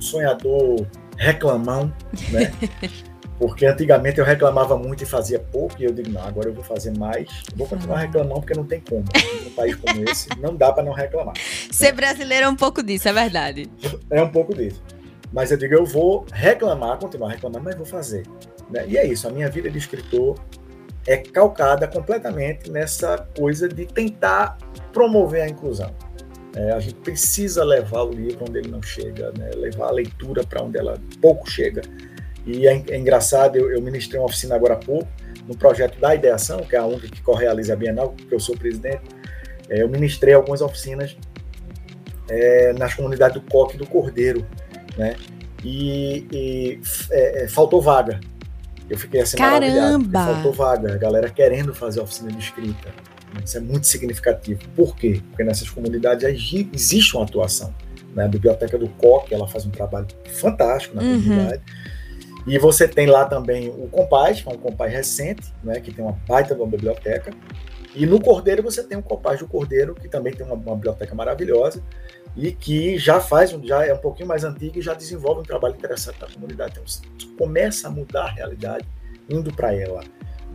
[0.00, 1.92] sonhador reclamão,
[2.30, 2.52] né?
[3.38, 6.64] Porque antigamente eu reclamava muito e fazia pouco, e eu digo, não, agora eu vou
[6.64, 7.44] fazer mais.
[7.54, 9.04] vou continuar reclamando porque não tem como.
[9.44, 11.34] Num país como esse, não dá para não reclamar.
[11.70, 13.70] Ser brasileiro é um pouco disso, é verdade.
[14.10, 14.82] É um pouco disso.
[15.32, 18.24] Mas eu digo, eu vou reclamar, continuar reclamando, mas vou fazer.
[18.70, 18.84] Né?
[18.88, 20.38] E é isso, a minha vida de escritor
[21.06, 24.58] é calcada completamente nessa coisa de tentar
[24.92, 25.94] promover a inclusão.
[26.54, 29.50] É, a gente precisa levar o livro onde ele não chega, né?
[29.54, 31.82] levar a leitura para onde ela pouco chega.
[32.48, 35.06] E é, é engraçado, eu, eu, ministrei uma oficina agora há pouco,
[35.46, 38.56] no projeto da Ideação, que é a ONG que correaliza a Bienal, que eu sou
[38.56, 39.02] presidente.
[39.68, 41.14] É, eu ministrei algumas oficinas
[42.26, 44.46] é, nas comunidades do Coque e do Cordeiro,
[44.96, 45.14] né?
[45.62, 46.80] E, e
[47.10, 48.18] é, é, faltou vaga.
[48.88, 50.24] Eu fiquei assim Caramba!
[50.24, 52.88] Faltou vaga, a galera querendo fazer oficina de escrita.
[53.44, 54.60] Isso é muito significativo.
[54.74, 55.20] Por quê?
[55.28, 56.24] Porque nessas comunidades
[56.72, 57.74] existe uma atuação.
[58.14, 58.24] Né?
[58.24, 61.50] A Biblioteca do Coque, ela faz um trabalho fantástico na uhum.
[62.48, 66.04] E você tem lá também o Compaz, que é um Compaz recente, né, que tem
[66.04, 67.32] uma baita de uma biblioteca.
[67.94, 71.14] E no Cordeiro você tem o Compaz do Cordeiro, que também tem uma, uma biblioteca
[71.14, 71.82] maravilhosa
[72.36, 75.74] e que já faz, já é um pouquinho mais antigo e já desenvolve um trabalho
[75.74, 76.72] interessante na comunidade.
[76.72, 77.00] Então, você
[77.36, 78.86] começa a mudar a realidade
[79.28, 80.02] indo para ela,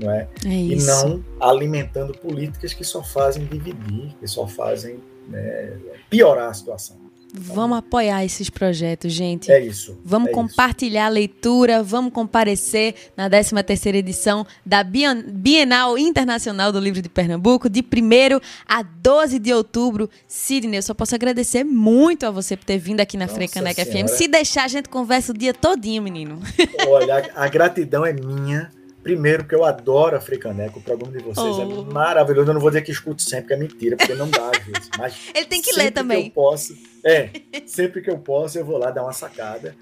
[0.01, 0.27] não é?
[0.45, 5.77] é e não alimentando políticas que só fazem dividir, que só fazem né,
[6.09, 7.02] piorar a situação.
[7.35, 9.51] Vamos apoiar esses projetos, gente.
[9.51, 9.99] É isso.
[10.05, 11.07] Vamos é compartilhar isso.
[11.07, 17.81] a leitura, vamos comparecer na 13ª edição da Bienal Internacional do Livro de Pernambuco, de
[17.81, 20.09] 1 a 12 de outubro.
[20.27, 24.07] Sidney, eu só posso agradecer muito a você por ter vindo aqui na Frecaneca FM.
[24.07, 26.39] Se deixar, a gente conversa o dia todinho, menino.
[26.87, 28.71] Olha, a gratidão é minha.
[29.03, 31.81] Primeiro, que eu adoro a Fricaneca, o programa de vocês é oh.
[31.81, 32.49] é maravilhoso.
[32.49, 34.89] Eu não vou dizer que escuto sempre, que é mentira, porque não dá às vezes.
[34.97, 36.23] Mas Ele tem que ler também.
[36.23, 36.73] Que eu posso,
[37.03, 37.29] é,
[37.67, 39.75] sempre que eu posso, eu vou lá dar uma sacada.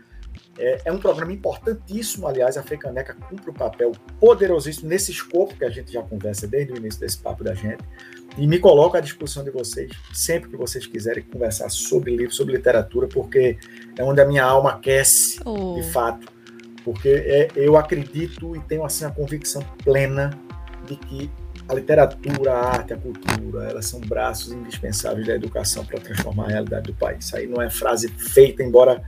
[0.57, 5.63] É, é um programa importantíssimo, aliás, a Frecaneca cumpre um papel poderosíssimo nesse escopo que
[5.63, 7.83] a gente já conversa desde o início desse papo da gente.
[8.37, 12.55] E me coloco à disposição de vocês, sempre que vocês quiserem conversar sobre livro, sobre
[12.55, 13.57] literatura, porque
[13.95, 15.75] é onde a minha alma aquece, oh.
[15.75, 16.40] de fato
[16.83, 20.31] porque é, eu acredito e tenho assim a convicção plena
[20.85, 21.31] de que
[21.67, 26.49] a literatura, a arte, a cultura, elas são braços indispensáveis da educação para transformar a
[26.49, 27.25] realidade do país.
[27.25, 29.03] Isso aí não é frase feita, embora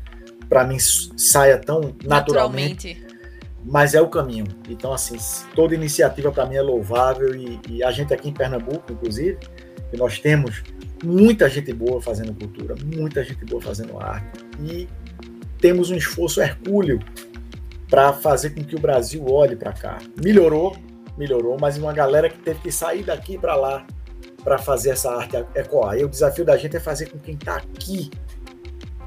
[0.48, 3.08] para mim saia tão naturalmente, naturalmente,
[3.66, 4.46] mas é o caminho.
[4.70, 5.18] Então, assim,
[5.56, 9.38] toda iniciativa para mim é louvável e, e, a gente aqui em Pernambuco, inclusive,
[9.90, 10.64] que nós temos
[11.04, 14.88] muita gente boa fazendo cultura, muita gente boa fazendo arte e
[15.60, 17.00] temos um esforço hercúleo
[17.94, 20.00] para fazer com que o Brasil olhe para cá.
[20.26, 20.76] Melhorou,
[21.16, 23.86] melhorou, mas uma galera que teve que sair daqui para lá
[24.44, 25.96] para fazer essa arte ecoar.
[26.00, 28.10] E o desafio da gente é fazer com quem está aqui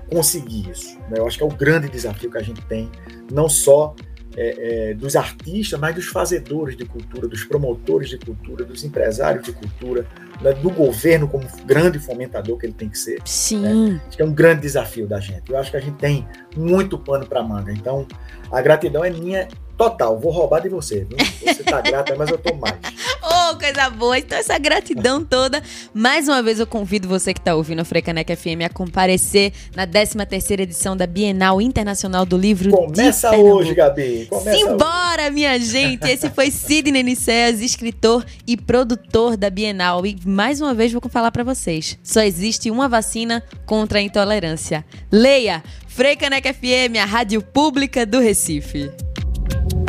[0.09, 0.97] conseguir isso.
[1.11, 1.17] Né?
[1.17, 2.89] Eu acho que é o grande desafio que a gente tem,
[3.29, 3.93] não só
[4.37, 9.43] é, é, dos artistas, mas dos fazedores de cultura, dos promotores de cultura, dos empresários
[9.43, 10.07] de cultura,
[10.41, 10.53] né?
[10.53, 13.21] do governo como grande fomentador que ele tem que ser.
[13.25, 13.61] Sim.
[13.61, 14.01] Né?
[14.07, 15.51] Acho que é um grande desafio da gente.
[15.51, 16.27] Eu acho que a gente tem
[16.57, 17.73] muito pano para manga.
[17.73, 18.07] Então,
[18.51, 20.19] a gratidão é minha total.
[20.19, 21.05] Vou roubar de você.
[21.05, 21.19] Viu?
[21.19, 22.77] Você tá grata, mas eu tô mais.
[23.29, 24.19] Oh, coisa boa!
[24.19, 25.63] Então, essa gratidão toda.
[25.93, 29.87] Mais uma vez, eu convido você que está ouvindo a Frecaneca FM a comparecer na
[29.87, 30.17] 13
[30.61, 34.27] edição da Bienal Internacional do Livro Começa hoje, Gabi!
[34.29, 35.31] Começa Simbora, hoje.
[35.31, 36.09] minha gente!
[36.09, 40.07] Esse foi Sidney Nicéas, escritor e produtor da Bienal.
[40.07, 41.99] E, mais uma vez, vou falar para vocês.
[42.03, 44.85] Só existe uma vacina contra a intolerância.
[45.11, 45.63] Leia!
[45.89, 48.91] Frecaneca FM, a rádio pública do Recife.
[49.49, 49.86] thank you